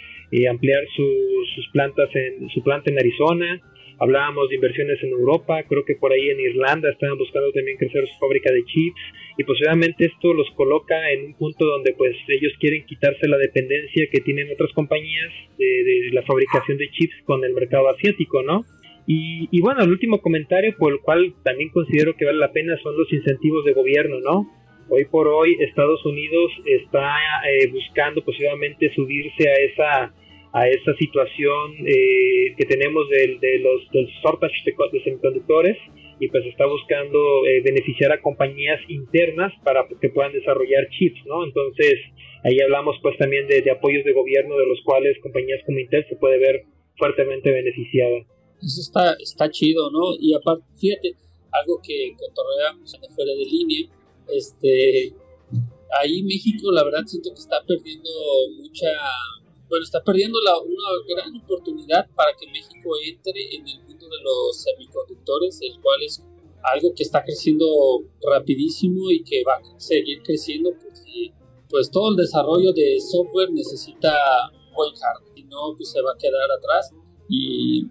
ampliar 0.49 0.81
sus 0.95 1.67
plantas 1.71 2.09
en 2.13 2.49
su 2.49 2.61
planta 2.63 2.91
en 2.91 2.99
Arizona. 2.99 3.61
hablábamos 3.99 4.49
de 4.49 4.55
inversiones 4.55 5.01
en 5.03 5.11
Europa, 5.11 5.63
creo 5.69 5.85
que 5.85 5.95
por 5.95 6.11
ahí 6.11 6.29
en 6.29 6.39
Irlanda 6.41 6.89
estaban 6.89 7.17
buscando 7.17 7.49
también 7.53 7.77
crecer 7.77 8.05
su 8.05 8.19
fábrica 8.19 8.51
de 8.51 8.65
chips 8.65 9.01
y 9.37 9.43
posiblemente 9.45 10.07
esto 10.07 10.33
los 10.33 10.49
coloca 10.51 11.11
en 11.11 11.27
un 11.27 11.33
punto 11.37 11.63
donde 11.65 11.93
pues 11.93 12.13
ellos 12.27 12.51
quieren 12.59 12.85
quitarse 12.85 13.27
la 13.27 13.37
dependencia 13.37 14.07
que 14.11 14.19
tienen 14.19 14.51
otras 14.51 14.73
compañías 14.73 15.31
de, 15.57 15.65
de 15.65 16.09
la 16.11 16.23
fabricación 16.23 16.77
de 16.77 16.89
chips 16.89 17.15
con 17.23 17.45
el 17.45 17.53
mercado 17.53 17.87
asiático, 17.87 18.43
¿no? 18.43 18.65
Y, 19.07 19.47
y, 19.51 19.61
bueno, 19.61 19.83
el 19.83 19.91
último 19.91 20.19
comentario 20.19 20.75
por 20.77 20.91
el 20.91 20.99
cual 20.99 21.35
también 21.43 21.69
considero 21.69 22.15
que 22.15 22.25
vale 22.25 22.39
la 22.39 22.51
pena 22.51 22.75
son 22.81 22.97
los 22.97 23.11
incentivos 23.13 23.63
de 23.65 23.73
gobierno, 23.73 24.19
¿no? 24.19 24.49
Hoy 24.89 25.05
por 25.05 25.27
hoy 25.27 25.57
Estados 25.61 26.05
Unidos 26.05 26.51
está 26.65 27.15
eh, 27.49 27.67
buscando 27.71 28.23
posiblemente 28.23 28.93
subirse 28.93 29.49
a 29.49 29.53
esa 29.53 30.13
a 30.55 30.69
esa 30.69 30.95
situación 30.95 31.75
eh, 31.85 32.55
que 32.55 32.65
tenemos 32.65 33.09
de, 33.09 33.37
de 33.41 33.59
los 33.59 33.91
del 33.91 34.07
shortage 34.23 34.55
de, 34.63 35.03
semiconductores 35.03 35.77
y 36.17 36.29
pues 36.29 36.45
está 36.45 36.65
buscando 36.65 37.45
eh, 37.45 37.61
beneficiar 37.61 38.13
a 38.13 38.21
compañías 38.21 38.79
internas 38.87 39.51
para 39.65 39.85
que 39.99 40.09
puedan 40.09 40.31
desarrollar 40.31 40.87
chips, 40.91 41.25
¿no? 41.25 41.43
Entonces 41.43 41.95
ahí 42.45 42.57
hablamos 42.61 42.95
pues 43.01 43.17
también 43.17 43.47
de, 43.47 43.63
de 43.63 43.71
apoyos 43.71 44.05
de 44.05 44.13
gobierno 44.13 44.57
de 44.57 44.65
los 44.65 44.81
cuales 44.85 45.19
compañías 45.19 45.59
como 45.65 45.79
Intel 45.79 46.05
se 46.07 46.15
puede 46.15 46.37
ver 46.37 46.63
fuertemente 46.97 47.51
beneficiada. 47.51 48.19
Eso 48.61 48.81
está, 48.81 49.13
está 49.13 49.49
chido, 49.49 49.91
¿no? 49.91 50.15
Y 50.19 50.33
aparte, 50.33 50.65
fíjate, 50.75 51.15
algo 51.51 51.79
que 51.81 52.15
cotorreamos 52.17 52.95
fuera 53.15 53.31
de 53.31 53.45
línea, 53.45 53.89
este, 54.27 55.13
ahí 55.99 56.23
México 56.23 56.71
la 56.71 56.83
verdad 56.83 57.03
siento 57.05 57.29
que 57.33 57.39
está 57.39 57.63
perdiendo 57.65 58.09
mucha, 58.57 58.87
bueno, 59.69 59.83
está 59.83 60.03
perdiendo 60.03 60.39
la, 60.41 60.57
una 60.59 60.89
gran 61.07 61.35
oportunidad 61.41 62.07
para 62.15 62.31
que 62.37 62.47
México 62.47 62.89
entre 63.03 63.55
en 63.55 63.67
el 63.67 63.83
mundo 63.83 64.07
de 64.07 64.23
los 64.23 64.61
semiconductores, 64.61 65.59
el 65.61 65.79
cual 65.81 66.01
es 66.03 66.23
algo 66.63 66.93
que 66.95 67.03
está 67.03 67.23
creciendo 67.23 67.65
rapidísimo 68.21 69.11
y 69.11 69.23
que 69.23 69.43
va 69.43 69.53
a 69.55 69.79
seguir 69.79 70.21
creciendo 70.23 70.71
porque 70.71 71.31
pues 71.69 71.91
todo 71.91 72.11
el 72.11 72.17
desarrollo 72.17 72.73
de 72.73 72.99
software 72.99 73.51
necesita 73.51 74.11
buen 74.75 74.93
hardware, 74.95 75.33
si 75.35 75.43
no 75.43 75.75
pues 75.77 75.91
se 75.91 76.01
va 76.01 76.11
a 76.11 76.17
quedar 76.17 76.49
atrás 76.51 76.91
y 77.29 77.85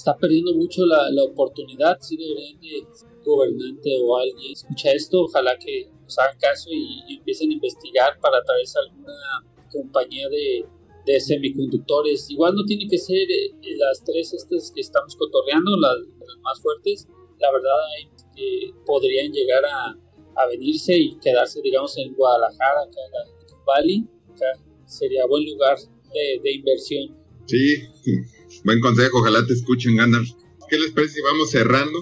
está 0.00 0.16
perdiendo 0.16 0.54
mucho 0.54 0.84
la, 0.86 1.10
la 1.10 1.24
oportunidad, 1.24 1.98
si 2.00 2.16
deberían 2.16 2.58
de 2.60 2.84
gobernante 3.24 3.90
o 4.02 4.16
alguien 4.16 4.52
escucha 4.52 4.92
esto, 4.92 5.22
ojalá 5.22 5.56
que 5.58 5.88
nos 6.02 6.18
hagan 6.18 6.38
caso 6.38 6.70
y, 6.72 7.16
empiecen 7.16 7.50
a 7.50 7.54
investigar 7.54 8.18
para 8.20 8.42
traerse 8.42 8.78
alguna 8.78 9.14
compañía 9.70 10.28
de, 10.28 10.64
de, 11.06 11.20
semiconductores. 11.20 12.30
Igual 12.30 12.54
no 12.54 12.64
tiene 12.64 12.88
que 12.88 12.98
ser 12.98 13.30
eh, 13.30 13.52
las 13.76 14.02
tres 14.04 14.32
estas 14.32 14.72
que 14.72 14.80
estamos 14.80 15.14
cotorreando, 15.16 15.76
las, 15.76 15.98
más 16.42 16.60
fuertes. 16.62 17.06
La 17.38 17.52
verdad 17.52 17.78
hay 17.96 18.08
que 18.34 18.72
podrían 18.86 19.30
llegar 19.30 19.62
a, 19.66 20.42
a, 20.42 20.46
venirse 20.46 20.96
y 20.96 21.18
quedarse, 21.18 21.60
digamos, 21.62 21.96
en 21.98 22.14
Guadalajara, 22.14 22.82
acá 22.82 23.00
en 23.50 23.64
Bali. 23.66 24.08
sería 24.86 25.26
buen 25.26 25.44
lugar 25.44 25.76
de, 26.12 26.40
de 26.42 26.52
inversión. 26.52 27.16
Sí, 27.46 27.76
Buen 28.64 28.80
consejo, 28.80 29.18
ojalá 29.18 29.46
te 29.46 29.54
escuchen, 29.54 29.96
Gandalf. 29.96 30.28
¿Qué 30.68 30.76
les 30.76 30.90
parece 30.90 31.14
si 31.14 31.22
vamos 31.22 31.50
cerrando? 31.50 31.98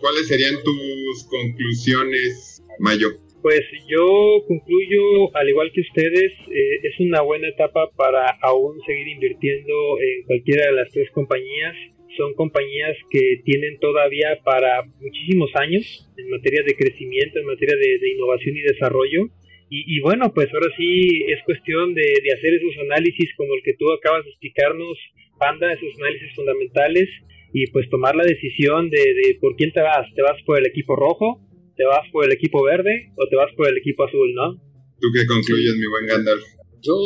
¿Cuáles 0.00 0.26
serían 0.26 0.56
tus 0.64 1.24
conclusiones, 1.28 2.64
Mayo? 2.78 3.08
Pues 3.42 3.60
yo 3.86 4.42
concluyo, 4.48 5.36
al 5.36 5.48
igual 5.48 5.70
que 5.72 5.82
ustedes, 5.82 6.32
eh, 6.50 6.76
es 6.82 6.98
una 6.98 7.20
buena 7.20 7.48
etapa 7.48 7.90
para 7.94 8.36
aún 8.42 8.80
seguir 8.86 9.06
invirtiendo 9.08 9.74
en 10.00 10.24
cualquiera 10.24 10.66
de 10.66 10.72
las 10.72 10.90
tres 10.90 11.10
compañías. 11.12 11.76
Son 12.16 12.32
compañías 12.34 12.96
que 13.10 13.42
tienen 13.44 13.78
todavía 13.78 14.40
para 14.44 14.82
muchísimos 15.00 15.50
años 15.54 16.10
en 16.16 16.30
materia 16.30 16.64
de 16.66 16.74
crecimiento, 16.74 17.38
en 17.38 17.46
materia 17.46 17.76
de, 17.76 18.10
innovación 18.12 18.56
y 18.56 18.62
desarrollo. 18.62 19.28
Y, 19.68 20.00
bueno, 20.00 20.32
pues 20.32 20.46
ahora 20.54 20.70
sí 20.76 21.24
es 21.26 21.42
cuestión 21.44 21.92
de, 21.92 22.02
de 22.22 22.32
hacer 22.32 22.54
esos 22.54 22.78
análisis 22.84 23.28
como 23.36 23.52
el 23.54 23.62
que 23.64 23.74
tú 23.74 23.90
acabas 23.90 24.24
de 24.24 24.30
explicarnos 24.30 24.96
Panda, 25.38 25.72
esos 25.72 25.94
análisis 25.98 26.34
fundamentales 26.34 27.08
y 27.52 27.66
pues 27.70 27.88
tomar 27.90 28.14
la 28.14 28.24
decisión 28.24 28.90
de, 28.90 28.98
de, 29.00 29.38
por 29.40 29.56
quién 29.56 29.72
te 29.72 29.80
vas. 29.80 30.06
¿Te 30.14 30.22
vas 30.22 30.36
por 30.44 30.58
el 30.58 30.66
equipo 30.66 30.96
rojo? 30.96 31.40
¿Te 31.76 31.84
vas 31.84 32.04
por 32.12 32.24
el 32.24 32.32
equipo 32.32 32.62
verde? 32.62 33.12
¿O 33.16 33.28
te 33.28 33.36
vas 33.36 33.52
por 33.56 33.68
el 33.68 33.76
equipo 33.78 34.04
azul, 34.04 34.34
no? 34.34 34.60
¿Tú 35.00 35.08
qué 35.12 35.26
concluyes, 35.26 35.76
mi 35.76 35.86
buen 35.86 36.06
Gandalf? 36.06 36.42
Yo, 36.80 36.96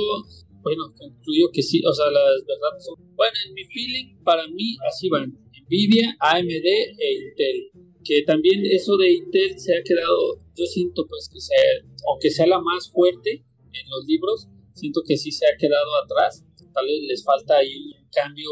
bueno, 0.63 0.85
concluyo 0.97 1.51
que 1.53 1.63
sí, 1.63 1.83
o 1.85 1.93
sea, 1.93 2.07
las 2.11 2.45
verdades 2.47 2.85
son... 2.85 2.95
Bueno, 3.17 3.35
en 3.47 3.55
mi 3.55 3.65
feeling, 3.65 4.23
para 4.23 4.47
mí, 4.49 4.77
así 4.89 5.09
van. 5.09 5.33
Nvidia, 5.67 6.17
AMD 6.21 6.67
e 6.99 7.13
Intel. 7.15 7.71
Que 8.05 8.23
también 8.23 8.65
eso 8.67 8.97
de 8.97 9.13
Intel 9.13 9.59
se 9.59 9.77
ha 9.77 9.83
quedado, 9.83 10.41
yo 10.57 10.65
siento 10.67 11.07
pues 11.07 11.29
que 11.33 11.41
sea, 11.41 11.59
aunque 12.09 12.31
sea 12.31 12.47
la 12.47 12.59
más 12.61 12.91
fuerte 12.91 13.45
en 13.73 13.91
los 13.91 14.05
libros, 14.07 14.49
siento 14.73 15.03
que 15.07 15.17
sí 15.17 15.31
se 15.31 15.47
ha 15.47 15.57
quedado 15.59 15.97
atrás. 16.03 16.45
Tal 16.73 16.87
vez 16.87 17.03
les 17.07 17.25
falta 17.25 17.59
ahí 17.59 17.93
cambio 18.13 18.51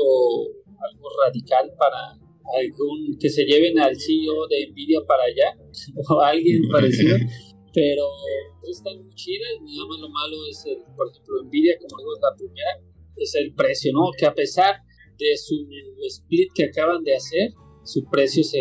algo 0.64 1.08
radical 1.24 1.72
para 1.78 2.14
algún 2.58 3.18
que 3.18 3.28
se 3.28 3.44
lleven 3.44 3.78
al 3.78 3.94
CEO 3.96 4.46
de 4.48 4.70
Nvidia 4.70 5.00
para 5.06 5.24
allá 5.24 5.58
o 6.08 6.20
alguien 6.20 6.62
parecido 6.70 7.16
pero 7.74 8.04
están 8.70 9.02
muy 9.02 9.14
chidas 9.14 9.60
nada 9.60 9.86
más 9.88 9.98
lo 10.00 10.08
malo 10.08 10.36
es 10.48 10.64
el, 10.66 10.78
por 10.96 11.08
ejemplo 11.10 11.44
Nvidia 11.44 11.76
como 11.78 11.98
digo 11.98 12.12
la 12.20 12.36
primera 12.36 12.70
es 13.16 13.34
el 13.34 13.54
precio 13.54 13.92
no 13.92 14.10
que 14.16 14.26
a 14.26 14.34
pesar 14.34 14.76
de 15.18 15.36
su 15.36 15.66
split 16.06 16.52
que 16.54 16.64
acaban 16.66 17.02
de 17.02 17.16
hacer 17.16 17.50
su 17.82 18.04
precio 18.10 18.44
se, 18.44 18.60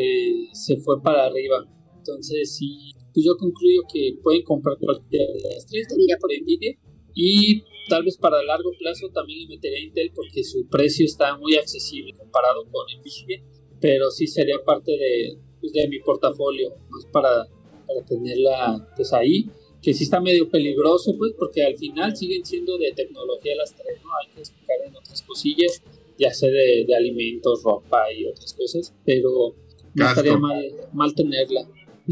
se 0.54 0.78
fue 0.78 1.02
para 1.04 1.26
arriba. 1.26 1.58
Entonces 1.98 2.56
sí 2.56 2.92
pues 3.14 3.26
yo 3.26 3.36
concluyo 3.38 3.82
que 3.92 4.18
pueden 4.22 4.44
comprar 4.44 4.78
cualquiera 4.80 5.26
de 5.26 5.56
las 5.56 5.66
tres 5.66 5.88
Nvidia 5.94 6.18
por 6.20 6.30
Nvidia 6.32 6.78
y 7.14 7.64
tal 7.88 8.04
vez 8.04 8.18
para 8.18 8.44
largo 8.44 8.72
plazo 8.78 9.10
también 9.10 9.42
le 9.42 9.48
metería 9.56 9.80
Intel 9.80 10.12
porque 10.14 10.44
su 10.44 10.68
precio 10.68 11.06
está 11.06 11.38
muy 11.38 11.56
accesible 11.56 12.14
comparado 12.18 12.66
con 12.72 12.86
Nvidia, 13.00 13.42
pero 13.80 14.12
sí 14.12 14.28
sería 14.28 14.64
parte 14.64 14.92
de, 14.92 15.38
pues, 15.60 15.74
de 15.74 15.88
mi 15.88 16.00
portafolio, 16.00 16.76
más 16.90 17.06
para, 17.12 17.48
para 17.88 18.06
tenerla 18.06 18.94
pues 18.96 19.14
ahí, 19.14 19.50
que 19.82 19.94
sí 19.94 20.04
está 20.04 20.20
medio 20.20 20.50
peligroso, 20.50 21.16
pues, 21.18 21.34
porque 21.38 21.64
al 21.64 21.78
final 21.78 22.16
siguen 22.16 22.46
siendo 22.46 22.78
de 22.78 22.92
tecnología 22.94 23.56
las 23.56 23.76
tres, 23.76 24.00
¿no? 24.04 24.10
Hay 24.22 24.34
que 24.34 24.40
explicar 24.40 24.78
en 24.86 24.96
otras 24.96 25.22
cosillas, 25.22 25.82
ya 26.18 26.34
sea 26.34 26.50
de, 26.50 26.86
de 26.88 26.96
alimentos, 26.96 27.64
ropa 27.64 28.12
y 28.12 28.26
otras 28.26 28.54
cosas, 28.54 28.94
pero 29.06 29.56
no 29.94 30.08
estaría 30.08 30.38
mal, 30.38 30.64
mal 30.94 31.14
tenerla. 31.14 31.62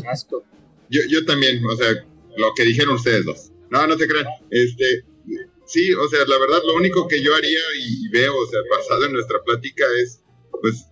Casco. 0.01 0.43
Yo, 0.89 1.01
yo 1.09 1.25
también, 1.25 1.63
o 1.65 1.75
sea, 1.75 1.91
lo 2.37 2.47
que 2.55 2.63
dijeron 2.63 2.95
ustedes 2.95 3.25
dos. 3.25 3.51
No, 3.69 3.87
no 3.87 3.97
te 3.97 4.07
crean. 4.07 4.25
Este, 4.49 5.03
Sí, 5.65 5.91
o 5.93 6.07
sea, 6.09 6.19
la 6.27 6.37
verdad, 6.37 6.61
lo 6.65 6.75
único 6.75 7.07
que 7.07 7.21
yo 7.21 7.35
haría 7.35 7.59
y, 7.79 8.07
veo, 8.09 8.35
o 8.37 8.47
sea, 8.47 8.59
basado 8.69 9.05
en 9.05 9.13
nuestra 9.13 9.41
plática 9.43 9.83
es, 10.03 10.21
pues, 10.61 10.85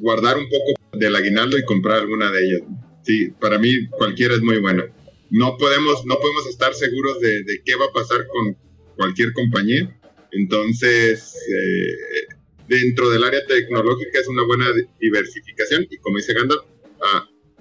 guardar 0.00 0.38
un 0.38 0.48
poco 0.48 0.72
del 0.92 1.14
aguinaldo 1.14 1.58
y 1.58 1.64
comprar 1.64 2.00
alguna 2.00 2.30
de 2.30 2.44
ellas. 2.44 2.60
Sí, 3.02 3.30
para 3.40 3.58
mí 3.58 3.86
cualquiera 3.88 4.34
es 4.34 4.40
muy 4.40 4.58
buena. 4.58 4.84
No 5.30 5.56
podemos, 5.58 6.06
no 6.06 6.18
podemos 6.18 6.46
estar 6.46 6.74
seguros 6.74 7.20
de, 7.20 7.44
qué 7.64 7.76
va 7.76 7.86
a 7.86 7.92
pasar 7.92 8.26
con 8.28 8.56
cualquier 8.96 9.32
compañía. 9.32 9.94
Entonces, 10.32 11.34
eh, 11.52 12.34
dentro 12.68 13.10
del 13.10 13.24
área 13.24 13.44
tecnológica 13.46 14.20
es 14.20 14.28
una 14.28 14.44
buena 14.44 14.66
diversificación 15.00 15.86
y 15.90 15.98
como 15.98 16.16
dice 16.16 16.34
Gandalf, 16.34 16.62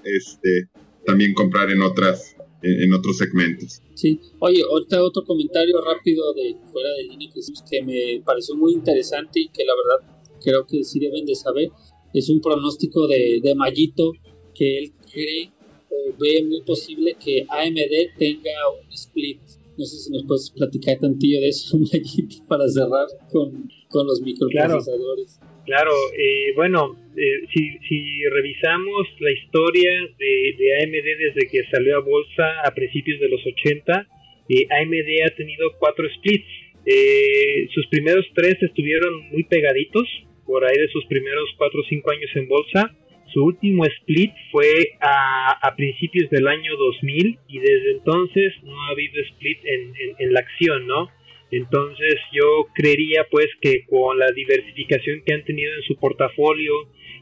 este, 0.03 0.69
también 1.05 1.33
comprar 1.33 1.71
en 1.71 1.81
otras 1.81 2.34
en, 2.65 2.93
otros 2.93 3.17
segmentos. 3.17 3.81
Sí, 3.93 4.19
oye, 4.39 4.61
ahorita 4.61 5.03
otro 5.03 5.23
comentario 5.23 5.79
rápido 5.81 6.33
de 6.33 6.55
fuera 6.71 6.89
de 6.91 7.03
línea 7.03 7.29
que, 7.69 7.83
me 7.83 8.21
pareció 8.25 8.55
muy 8.55 8.73
interesante 8.73 9.39
y 9.39 9.49
que 9.49 9.63
la 9.63 9.73
verdad 9.75 10.17
creo 10.43 10.65
que 10.65 10.83
sí 10.83 10.99
deben 10.99 11.25
de 11.25 11.35
saber. 11.35 11.69
Es 12.13 12.29
un 12.29 12.41
pronóstico 12.41 13.07
de, 13.07 13.39
de 13.41 13.55
Mayito 13.55 14.13
que 14.53 14.79
él 14.79 14.93
cree 15.11 15.51
o 15.89 16.13
ve 16.19 16.43
muy 16.43 16.61
posible 16.61 17.15
que 17.23 17.45
AMD 17.47 18.17
tenga 18.17 18.51
un 18.81 18.91
split. 18.91 19.39
No 19.77 19.85
sé 19.85 19.97
si 19.97 20.11
nos 20.11 20.23
puedes 20.23 20.49
platicar 20.51 20.97
tantillo 20.99 21.41
de 21.41 21.49
eso, 21.49 21.77
Mayito, 21.93 22.37
para 22.47 22.67
cerrar 22.67 23.07
con, 23.31 23.69
con 23.89 24.07
los 24.07 24.21
microprocesadores. 24.21 25.39
Claro, 25.65 25.91
eh, 26.17 26.53
bueno, 26.55 26.95
eh, 27.17 27.47
si, 27.53 28.23
revisamos 28.29 29.07
la 29.19 29.31
historia 29.31 29.91
de, 30.17 30.83
AMD 30.83 31.07
desde 31.19 31.49
que 31.49 31.63
salió 31.71 31.97
a 31.97 31.99
bolsa 31.99 32.61
a 32.63 32.73
principios 32.73 33.19
de 33.19 33.29
los 33.29 33.45
80, 33.45 34.07
eh, 34.49 34.67
AMD 34.69 35.25
ha 35.25 35.35
tenido 35.35 35.71
cuatro 35.79 36.07
splits. 36.15 36.47
Eh, 36.85 37.67
sus 37.73 37.87
primeros 37.87 38.25
tres 38.35 38.55
estuvieron 38.61 39.29
muy 39.31 39.43
pegaditos, 39.43 40.07
por 40.45 40.65
ahí 40.65 40.77
de 40.77 40.89
sus 40.89 41.05
primeros 41.05 41.49
cuatro 41.57 41.81
o 41.81 41.85
cinco 41.89 42.11
años 42.11 42.29
en 42.35 42.47
bolsa. 42.47 42.95
Su 43.33 43.43
último 43.43 43.85
split 43.85 44.31
fue 44.51 44.91
a, 45.01 45.73
principios 45.75 46.29
del 46.29 46.47
año 46.47 46.75
2000 46.77 47.39
y 47.49 47.59
desde 47.59 47.91
entonces 47.91 48.53
no 48.63 48.81
ha 48.83 48.89
habido 48.91 49.21
split 49.23 49.57
en, 49.65 49.93
en 50.19 50.33
la 50.33 50.39
acción, 50.39 50.87
¿no? 50.87 51.09
Entonces 51.51 52.15
yo 52.31 52.67
creería 52.73 53.27
pues 53.29 53.47
que 53.61 53.85
con 53.85 54.17
la 54.17 54.31
diversificación 54.31 55.21
que 55.25 55.33
han 55.33 55.43
tenido 55.43 55.73
en 55.73 55.83
su 55.83 55.95
portafolio 55.97 56.73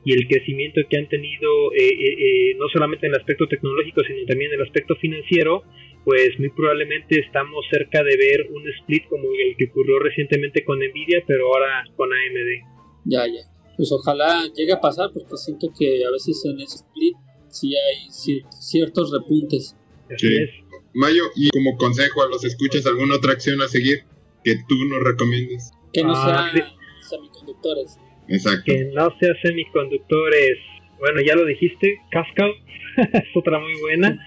y 0.05 0.13
el 0.13 0.27
crecimiento 0.27 0.81
que 0.89 0.97
han 0.97 1.07
tenido 1.07 1.71
eh, 1.73 1.87
eh, 1.87 2.51
eh, 2.51 2.55
no 2.57 2.67
solamente 2.71 3.07
en 3.07 3.13
el 3.13 3.19
aspecto 3.19 3.47
tecnológico 3.47 4.01
sino 4.05 4.25
también 4.27 4.51
en 4.51 4.59
el 4.59 4.65
aspecto 4.67 4.95
financiero, 4.95 5.63
pues 6.03 6.37
muy 6.39 6.49
probablemente 6.49 7.19
estamos 7.19 7.65
cerca 7.71 8.03
de 8.03 8.17
ver 8.17 8.47
un 8.51 8.63
split 8.81 9.07
como 9.07 9.29
el 9.31 9.55
que 9.57 9.65
ocurrió 9.71 9.99
recientemente 9.99 10.65
con 10.65 10.79
Nvidia, 10.79 11.23
pero 11.25 11.47
ahora 11.47 11.85
con 11.95 12.09
AMD. 12.11 13.05
Ya, 13.05 13.25
ya. 13.25 13.47
Pues 13.77 13.91
ojalá 13.91 14.45
llegue 14.53 14.73
a 14.73 14.81
pasar 14.81 15.11
porque 15.13 15.37
siento 15.37 15.69
que 15.77 16.05
a 16.05 16.11
veces 16.11 16.43
en 16.45 16.59
ese 16.59 16.77
split 16.77 17.15
sí 17.49 17.73
hay 17.75 18.09
ciertos 18.49 19.11
repuntes. 19.11 19.77
Así 20.13 20.27
es. 20.27 20.49
Mayo, 20.93 21.23
y 21.35 21.49
como 21.49 21.75
consejo 21.77 22.21
a 22.21 22.27
los 22.27 22.43
escuchas, 22.43 22.85
¿alguna 22.85 23.15
otra 23.15 23.31
acción 23.31 23.61
a 23.61 23.67
seguir 23.67 24.03
que 24.43 24.55
tú 24.67 24.75
nos 24.85 25.03
recomiendes? 25.03 25.71
Que 25.91 26.03
no 26.03 26.13
ah, 26.13 26.51
sean 26.53 26.67
semiconductores. 27.09 27.97
Exacto. 28.27 28.63
Que 28.65 28.85
no 28.93 29.15
sea 29.19 29.33
semiconductores. 29.41 30.57
Bueno, 30.99 31.21
ya 31.21 31.35
lo 31.35 31.45
dijiste, 31.45 31.97
Cascal 32.11 32.53
es 32.97 33.35
otra 33.35 33.59
muy 33.59 33.73
buena. 33.81 34.19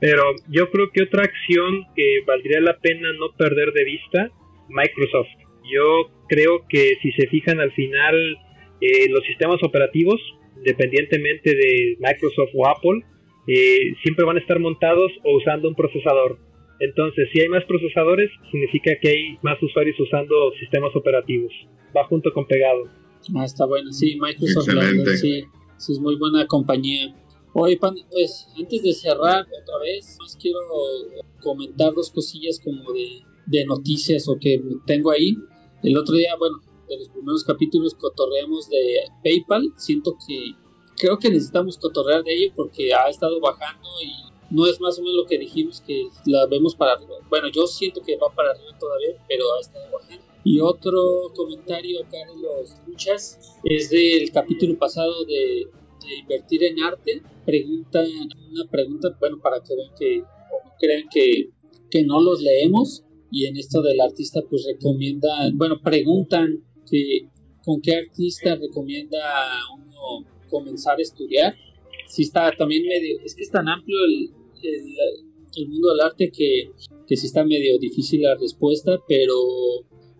Pero 0.00 0.34
yo 0.48 0.68
creo 0.70 0.90
que 0.92 1.04
otra 1.04 1.22
acción 1.22 1.86
que 1.94 2.22
valdría 2.26 2.60
la 2.60 2.76
pena 2.78 3.08
no 3.20 3.30
perder 3.36 3.72
de 3.72 3.84
vista, 3.84 4.30
Microsoft. 4.68 5.28
Yo 5.72 6.10
creo 6.28 6.66
que 6.68 6.96
si 7.00 7.12
se 7.12 7.28
fijan 7.28 7.60
al 7.60 7.70
final, 7.72 8.36
eh, 8.80 9.08
los 9.10 9.24
sistemas 9.24 9.62
operativos, 9.62 10.20
independientemente 10.56 11.54
de 11.54 11.96
Microsoft 12.00 12.50
o 12.52 12.66
Apple, 12.66 13.04
eh, 13.46 13.94
siempre 14.02 14.24
van 14.24 14.38
a 14.38 14.40
estar 14.40 14.58
montados 14.58 15.12
o 15.22 15.36
usando 15.36 15.68
un 15.68 15.76
procesador. 15.76 16.38
Entonces, 16.80 17.28
si 17.32 17.40
hay 17.40 17.48
más 17.48 17.64
procesadores, 17.64 18.28
significa 18.50 18.96
que 19.00 19.08
hay 19.08 19.38
más 19.42 19.62
usuarios 19.62 19.98
usando 20.00 20.52
sistemas 20.58 20.90
operativos. 20.96 21.52
Va 21.96 22.04
junto 22.06 22.32
con 22.32 22.46
pegado. 22.46 22.88
Ah, 23.34 23.44
está 23.44 23.66
bueno. 23.66 23.92
Sí, 23.92 24.18
Microsoft 24.20 24.66
sí, 25.20 25.42
sí, 25.78 25.92
es 25.92 25.98
muy 25.98 26.16
buena 26.16 26.46
compañía. 26.46 27.14
Oye, 27.54 27.78
pues 27.78 28.48
antes 28.56 28.82
de 28.82 28.92
cerrar 28.94 29.42
otra 29.42 29.78
vez, 29.82 30.16
más 30.18 30.36
quiero 30.40 30.58
comentar 31.42 31.92
dos 31.92 32.10
cosillas 32.10 32.58
como 32.64 32.92
de, 32.92 33.22
de 33.46 33.64
noticias 33.66 34.26
o 34.28 34.38
que 34.38 34.62
tengo 34.86 35.10
ahí. 35.10 35.36
El 35.82 35.96
otro 35.98 36.14
día, 36.14 36.34
bueno, 36.38 36.58
de 36.88 36.98
los 36.98 37.08
primeros 37.08 37.44
capítulos 37.44 37.94
cotorreamos 37.94 38.68
de 38.70 39.00
PayPal. 39.22 39.72
Siento 39.76 40.16
que 40.26 40.52
creo 40.96 41.18
que 41.18 41.30
necesitamos 41.30 41.76
cotorrear 41.78 42.22
de 42.22 42.32
ello 42.32 42.52
porque 42.56 42.94
ha 42.94 43.08
estado 43.08 43.40
bajando 43.40 43.88
y 44.02 44.32
no 44.54 44.66
es 44.66 44.80
más 44.80 44.98
o 44.98 45.02
menos 45.02 45.16
lo 45.16 45.26
que 45.26 45.38
dijimos 45.38 45.80
que 45.80 46.08
la 46.26 46.46
vemos 46.46 46.74
para 46.74 46.92
arriba. 46.92 47.16
Bueno, 47.28 47.48
yo 47.48 47.66
siento 47.66 48.02
que 48.02 48.16
va 48.16 48.32
para 48.34 48.50
arriba 48.50 48.78
todavía, 48.78 49.16
pero 49.28 49.44
ha 49.54 49.60
estado 49.60 49.84
bajando. 49.90 50.31
Y 50.44 50.60
otro 50.60 51.32
comentario 51.34 52.00
acá 52.00 52.18
de 52.18 52.40
los 52.40 52.76
luchas 52.86 53.38
es 53.64 53.90
del 53.90 54.30
capítulo 54.32 54.76
pasado 54.78 55.24
de, 55.24 55.66
invertir 56.20 56.64
en 56.64 56.82
arte. 56.82 57.22
Pregunta, 57.46 58.04
una 58.50 58.68
pregunta, 58.70 59.16
bueno, 59.20 59.38
para 59.40 59.60
que 59.60 59.76
vean 59.76 59.90
que, 59.96 60.22
crean 60.80 61.04
que, 61.12 61.50
que 61.90 62.02
no 62.04 62.20
los 62.20 62.42
leemos. 62.42 63.04
Y 63.30 63.46
en 63.46 63.56
esto 63.56 63.80
del 63.82 64.00
artista, 64.00 64.40
pues 64.48 64.66
recomienda, 64.66 65.28
bueno, 65.54 65.80
preguntan 65.80 66.64
que 66.90 67.28
con 67.64 67.80
qué 67.80 67.94
artista 67.94 68.56
recomienda 68.56 69.18
uno 69.74 70.26
comenzar 70.50 70.98
a 70.98 71.02
estudiar. 71.02 71.54
Sí 72.06 72.22
está 72.22 72.52
también 72.52 72.84
medio, 72.84 73.20
es 73.24 73.34
que 73.34 73.42
es 73.42 73.50
tan 73.50 73.68
amplio 73.68 73.96
el, 74.04 74.30
el, 75.56 75.68
mundo 75.68 75.92
del 75.92 76.00
arte 76.00 76.30
que, 76.30 76.70
que 77.06 77.16
sí 77.16 77.26
está 77.26 77.44
medio 77.44 77.78
difícil 77.78 78.22
la 78.22 78.36
respuesta, 78.36 78.98
pero 79.08 79.34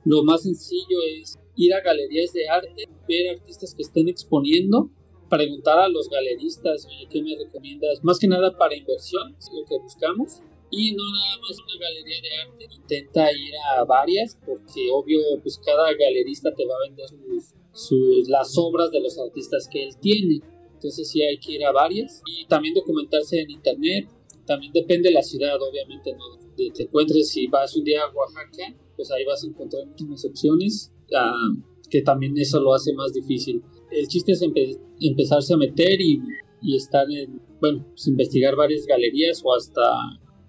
lo 0.05 0.23
más 0.25 0.43
sencillo 0.43 0.99
es 1.21 1.38
ir 1.57 1.75
a 1.75 1.81
galerías 1.81 2.33
de 2.33 2.49
arte, 2.49 2.88
ver 3.09 3.38
artistas 3.38 3.75
que 3.75 3.83
estén 3.83 4.09
exponiendo, 4.09 4.91
preguntar 5.29 5.79
a 5.79 5.88
los 5.88 6.09
galeristas, 6.09 6.87
oye, 6.87 7.07
¿qué 7.11 7.23
me 7.23 7.37
recomiendas? 7.37 8.03
Más 8.03 8.19
que 8.19 8.29
nada 8.29 8.57
para 8.57 8.77
inversión, 8.77 9.35
es 9.38 9.49
lo 9.53 9.65
que 9.65 9.79
buscamos. 9.83 10.41
Y 10.71 10.93
no 10.93 11.03
nada 11.05 11.37
más 11.38 11.59
una 11.59 11.87
galería 11.87 12.17
de 12.23 12.51
arte, 12.51 12.75
intenta 12.75 13.31
ir 13.33 13.53
a 13.77 13.85
varias, 13.85 14.38
porque 14.45 14.91
obvio, 14.91 15.21
pues 15.43 15.59
cada 15.59 15.93
galerista 15.93 16.51
te 16.55 16.65
va 16.65 16.75
a 16.75 16.88
vender 16.88 17.07
sus, 17.73 18.29
las 18.29 18.57
obras 18.57 18.91
de 18.91 19.01
los 19.01 19.19
artistas 19.19 19.69
que 19.71 19.85
él 19.85 19.97
tiene. 20.01 20.41
Entonces 20.73 21.11
sí 21.11 21.23
hay 21.23 21.38
que 21.38 21.53
ir 21.53 21.65
a 21.65 21.73
varias. 21.73 22.23
Y 22.27 22.47
también 22.47 22.75
documentarse 22.75 23.41
en 23.41 23.51
internet. 23.51 24.09
También 24.47 24.73
depende 24.73 25.11
de 25.11 25.15
la 25.15 25.23
ciudad, 25.23 25.61
obviamente, 25.61 26.12
¿no? 26.15 26.38
Te 26.57 26.83
encuentres 26.83 27.29
si 27.29 27.47
vas 27.47 27.77
un 27.77 27.85
día 27.85 28.03
a 28.03 28.11
Oaxaca, 28.11 28.75
pues 28.96 29.11
ahí 29.11 29.24
vas 29.24 29.44
a 29.44 29.46
encontrar 29.46 29.85
muchas 29.87 30.24
opciones, 30.24 30.92
ah, 31.16 31.50
que 31.90 32.02
también 32.02 32.37
eso 32.37 32.61
lo 32.61 32.74
hace 32.74 32.92
más 32.94 33.12
difícil. 33.12 33.62
El 33.90 34.07
chiste 34.09 34.33
es 34.33 34.42
empezarse 35.00 35.55
a 35.55 35.57
meter 35.57 36.00
y, 36.00 36.20
y 36.62 36.76
estar 36.76 37.11
en, 37.11 37.40
bueno, 37.61 37.87
pues 37.90 38.07
investigar 38.07 38.57
varias 38.57 38.87
galerías 38.87 39.42
o 39.44 39.55
hasta 39.55 39.83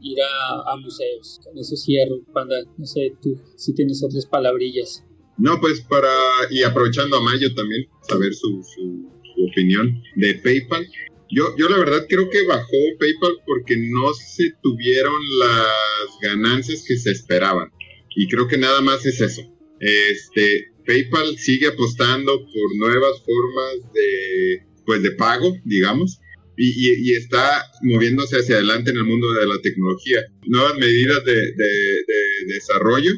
ir 0.03 0.17
a, 0.21 0.75
museos. 0.77 1.39
Con 1.43 1.58
eso 1.58 1.75
cierro, 1.75 2.21
Panda. 2.34 2.56
No 2.77 2.86
sé 2.86 3.13
tú 3.21 3.39
si 3.56 3.73
tienes 3.73 4.03
otras 4.03 4.25
palabrillas. 4.25 5.03
No, 5.38 5.60
pues 5.60 5.82
para, 5.82 6.10
y 6.51 6.62
aprovechando 6.62 7.17
a 7.17 7.21
Mayo 7.21 7.53
también, 7.56 7.88
saber 8.08 8.34
su, 8.34 8.62
su, 8.63 9.12
opinión 9.49 10.01
de 10.15 10.36
PayPal. 10.36 10.86
Yo, 11.32 11.56
yo 11.58 11.67
la 11.67 11.79
verdad 11.79 12.06
creo 12.08 12.29
que 12.29 12.45
bajó 12.45 12.77
PayPal 12.99 13.38
porque 13.47 13.75
no 13.77 14.13
se 14.13 14.51
tuvieron 14.62 15.13
las 15.39 16.19
ganancias 16.21 16.86
que 16.88 16.97
se 16.97 17.12
esperaban. 17.12 17.71
Y 18.15 18.28
creo 18.28 18.47
que 18.47 18.58
nada 18.58 18.82
más 18.82 19.06
es 19.06 19.21
eso. 19.21 19.41
Este, 19.80 20.73
PayPal 20.86 21.38
sigue 21.38 21.67
apostando 21.67 22.45
por 22.45 22.76
nuevas 22.78 23.21
formas 23.26 23.93
de, 23.93 24.63
pues 24.86 25.02
de 25.02 25.12
pago, 25.12 25.56
digamos, 25.65 26.19
y, 26.58 27.10
y, 27.10 27.13
está 27.13 27.63
moviéndose 27.82 28.38
hacia 28.38 28.56
adelante 28.56 28.91
en 28.91 28.97
el 28.97 29.06
mundo 29.06 29.32
de 29.34 29.47
la 29.47 29.60
tecnología. 29.62 30.21
Nuevas 30.45 30.78
medidas 30.78 31.23
de, 31.26 31.34
de, 31.34 32.54
desarrollo 32.54 33.12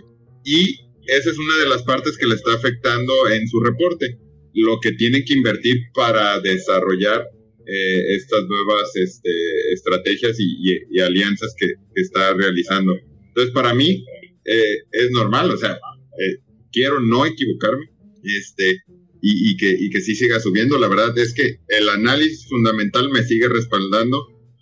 y 0.45 0.79
esa 1.08 1.29
es 1.29 1.38
una 1.38 1.58
de 1.58 1.69
las 1.69 1.84
partes 1.84 2.17
que 2.17 2.27
le 2.27 2.36
está 2.36 2.53
afectando 2.53 3.29
en 3.29 3.47
su 3.47 3.60
reporte. 3.60 4.17
Lo 4.53 4.79
que 4.79 4.93
tienen 4.93 5.25
que 5.25 5.34
invertir 5.34 5.75
para 5.93 6.39
desarrollar 6.39 7.27
eh, 7.67 8.15
estas 8.15 8.45
nuevas 8.47 8.95
este, 8.95 9.29
estrategias 9.73 10.39
y, 10.39 10.79
y 10.89 10.99
alianzas 11.01 11.53
que, 11.58 11.67
que, 11.67 12.01
está 12.01 12.34
realizando. 12.34 12.95
Entonces, 13.27 13.53
para 13.53 13.73
mí, 13.73 14.05
eh, 14.45 14.86
es 14.91 15.12
normal, 15.12 15.49
o 15.49 15.58
sea, 15.58 15.71
eh, 15.71 16.38
quiero 16.71 16.99
no 16.99 17.25
equivocarme 17.25 17.89
este, 18.23 18.81
y, 19.21 19.51
y, 19.51 19.58
que, 19.58 19.75
y 19.79 19.89
que 19.89 20.01
sí 20.01 20.15
siga 20.15 20.39
subiendo. 20.39 20.77
La 20.77 20.88
verdad 20.88 21.17
es 21.17 21.34
que 21.34 21.58
el 21.67 21.89
análisis 21.89 22.47
fundamental 22.47 23.10
me 23.10 23.23
sigue 23.23 23.47
respaldando 23.49 24.17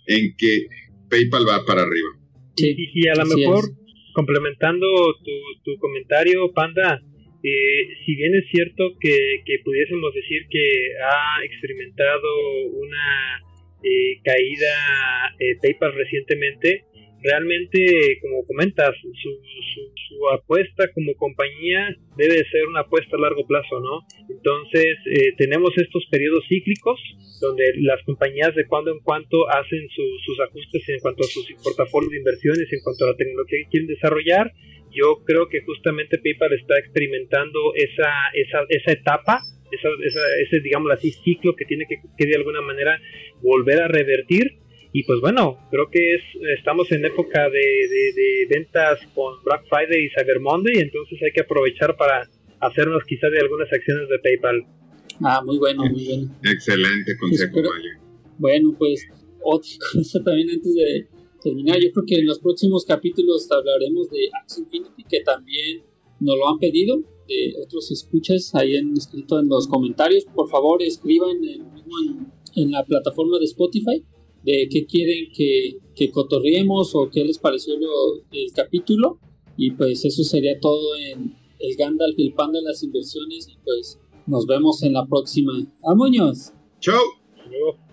en 0.06 0.34
que 0.36 0.66
PayPal 1.10 1.46
va 1.46 1.64
para 1.66 1.82
arriba. 1.82 2.08
Sí, 2.56 2.74
y, 2.76 3.08
a 3.08 3.14
lo 3.14 3.26
mejor, 3.26 3.64
complementando 4.14 4.86
tu, 5.22 5.32
tu, 5.64 5.78
comentario, 5.78 6.50
Panda, 6.54 7.02
eh, 7.42 7.88
si 8.06 8.14
bien 8.16 8.34
es 8.36 8.44
cierto 8.50 8.96
que, 9.00 9.42
que, 9.44 9.58
pudiésemos 9.64 10.14
decir 10.14 10.46
que 10.48 10.64
ha 11.04 11.44
experimentado 11.44 12.28
una 12.72 13.42
caída 14.24 15.36
PayPal 15.60 15.92
recientemente, 15.94 16.86
realmente, 17.24 18.18
como 18.20 18.44
comentas, 18.46 18.94
su, 19.00 19.10
su, 19.14 20.28
apuesta 20.32 20.88
como 20.94 21.14
compañía 21.16 21.88
debe 22.16 22.36
ser 22.48 22.66
una 22.68 22.80
apuesta 22.80 23.16
a 23.16 23.20
largo 23.20 23.46
plazo, 23.46 23.80
¿no? 23.80 24.06
Entonces, 24.30 24.96
eh, 25.10 25.32
tenemos 25.36 25.72
estos 25.76 26.06
periodos 26.10 26.44
cíclicos 26.48 27.00
donde 27.40 27.64
las 27.80 28.02
compañías 28.04 28.54
de 28.54 28.66
cuando 28.66 28.92
en 28.92 29.00
cuando 29.00 29.48
hacen 29.50 29.88
sus 29.90 30.40
ajustes 30.40 30.88
en 30.88 31.00
cuanto 31.00 31.24
a 31.24 31.26
sus 31.26 31.44
portafolios 31.62 32.12
de 32.12 32.18
inversiones, 32.18 32.72
en 32.72 32.80
cuanto 32.84 33.04
a 33.04 33.08
la 33.08 33.16
tecnología 33.16 33.58
que 33.64 33.70
quieren 33.70 33.88
desarrollar. 33.88 34.52
Yo 34.92 35.24
creo 35.24 35.48
que 35.48 35.62
justamente 35.62 36.18
PayPal 36.18 36.52
está 36.52 36.78
experimentando 36.78 37.74
esa, 37.74 38.12
esa, 38.34 38.60
esa 38.68 38.92
etapa 38.92 39.40
esa, 39.72 39.88
ese, 40.40 40.60
digamos 40.60 40.92
así, 40.92 41.10
ciclo 41.10 41.56
que 41.56 41.64
tiene 41.64 41.86
que, 41.88 41.96
que, 42.16 42.26
de 42.26 42.36
alguna 42.36 42.60
manera 42.60 43.00
volver 43.42 43.82
a 43.82 43.88
revertir 43.88 44.58
y 44.96 45.02
pues 45.02 45.18
bueno, 45.20 45.58
creo 45.72 45.90
que 45.90 46.14
es, 46.14 46.22
estamos 46.56 46.90
en 46.92 47.04
época 47.04 47.50
de, 47.50 47.58
de, 48.14 48.46
ventas 48.48 49.00
con 49.12 49.42
Black 49.42 49.66
Friday 49.68 50.06
y 50.06 50.08
Cyber 50.10 50.38
Monday, 50.38 50.74
entonces 50.78 51.18
hay 51.20 51.32
que 51.32 51.40
aprovechar 51.40 51.96
para 51.96 52.30
hacernos 52.60 53.02
quizás 53.02 53.32
de 53.32 53.40
algunas 53.40 53.66
acciones 53.72 54.08
de 54.08 54.18
PayPal. 54.20 54.64
Ah, 55.20 55.42
muy 55.44 55.58
bueno, 55.58 55.82
muy 55.90 56.00
bien. 56.00 56.30
Excelente 56.44 57.16
consejo, 57.18 57.54
pues, 57.54 57.82
Bueno, 58.38 58.72
pues 58.78 59.04
otra 59.42 59.68
cosa 59.92 60.22
también 60.22 60.50
antes 60.50 60.72
de 60.72 61.08
terminar, 61.42 61.76
yo 61.82 61.90
creo 61.90 62.06
que 62.06 62.14
en 62.20 62.26
los 62.26 62.38
próximos 62.38 62.84
capítulos 62.84 63.50
hablaremos 63.50 64.08
de 64.10 64.30
Axie 64.40 64.62
Infinity, 64.62 65.02
que 65.10 65.22
también 65.22 65.82
nos 66.20 66.38
lo 66.38 66.48
han 66.48 66.60
pedido, 66.60 67.02
de 67.26 67.52
otros 67.60 67.90
escuchas, 67.90 68.54
ahí 68.54 68.76
han 68.76 68.92
escrito 68.96 69.40
en 69.40 69.48
los 69.48 69.66
comentarios, 69.66 70.24
por 70.32 70.48
favor 70.48 70.84
escriban 70.84 71.42
en, 71.42 71.66
en 72.54 72.70
la 72.70 72.84
plataforma 72.84 73.40
de 73.40 73.46
Spotify 73.46 74.04
de 74.44 74.68
qué 74.70 74.86
quieren 74.86 75.32
que, 75.34 75.78
que 75.94 76.10
cotorriemos 76.10 76.94
o 76.94 77.08
qué 77.10 77.24
les 77.24 77.38
pareció 77.38 77.74
el 77.74 78.52
capítulo. 78.54 79.18
Y 79.56 79.72
pues 79.72 80.04
eso 80.04 80.24
sería 80.24 80.58
todo 80.60 80.96
en 80.96 81.34
el 81.58 81.76
Gandalf, 81.76 82.18
el 82.18 82.34
pan 82.34 82.52
de 82.52 82.62
las 82.62 82.82
inversiones. 82.82 83.48
Y 83.48 83.56
pues 83.64 83.98
nos 84.26 84.46
vemos 84.46 84.82
en 84.82 84.92
la 84.92 85.06
próxima. 85.06 85.52
¡Amoños! 85.82 86.52
¡Chao! 86.80 87.00
luego. 87.48 87.83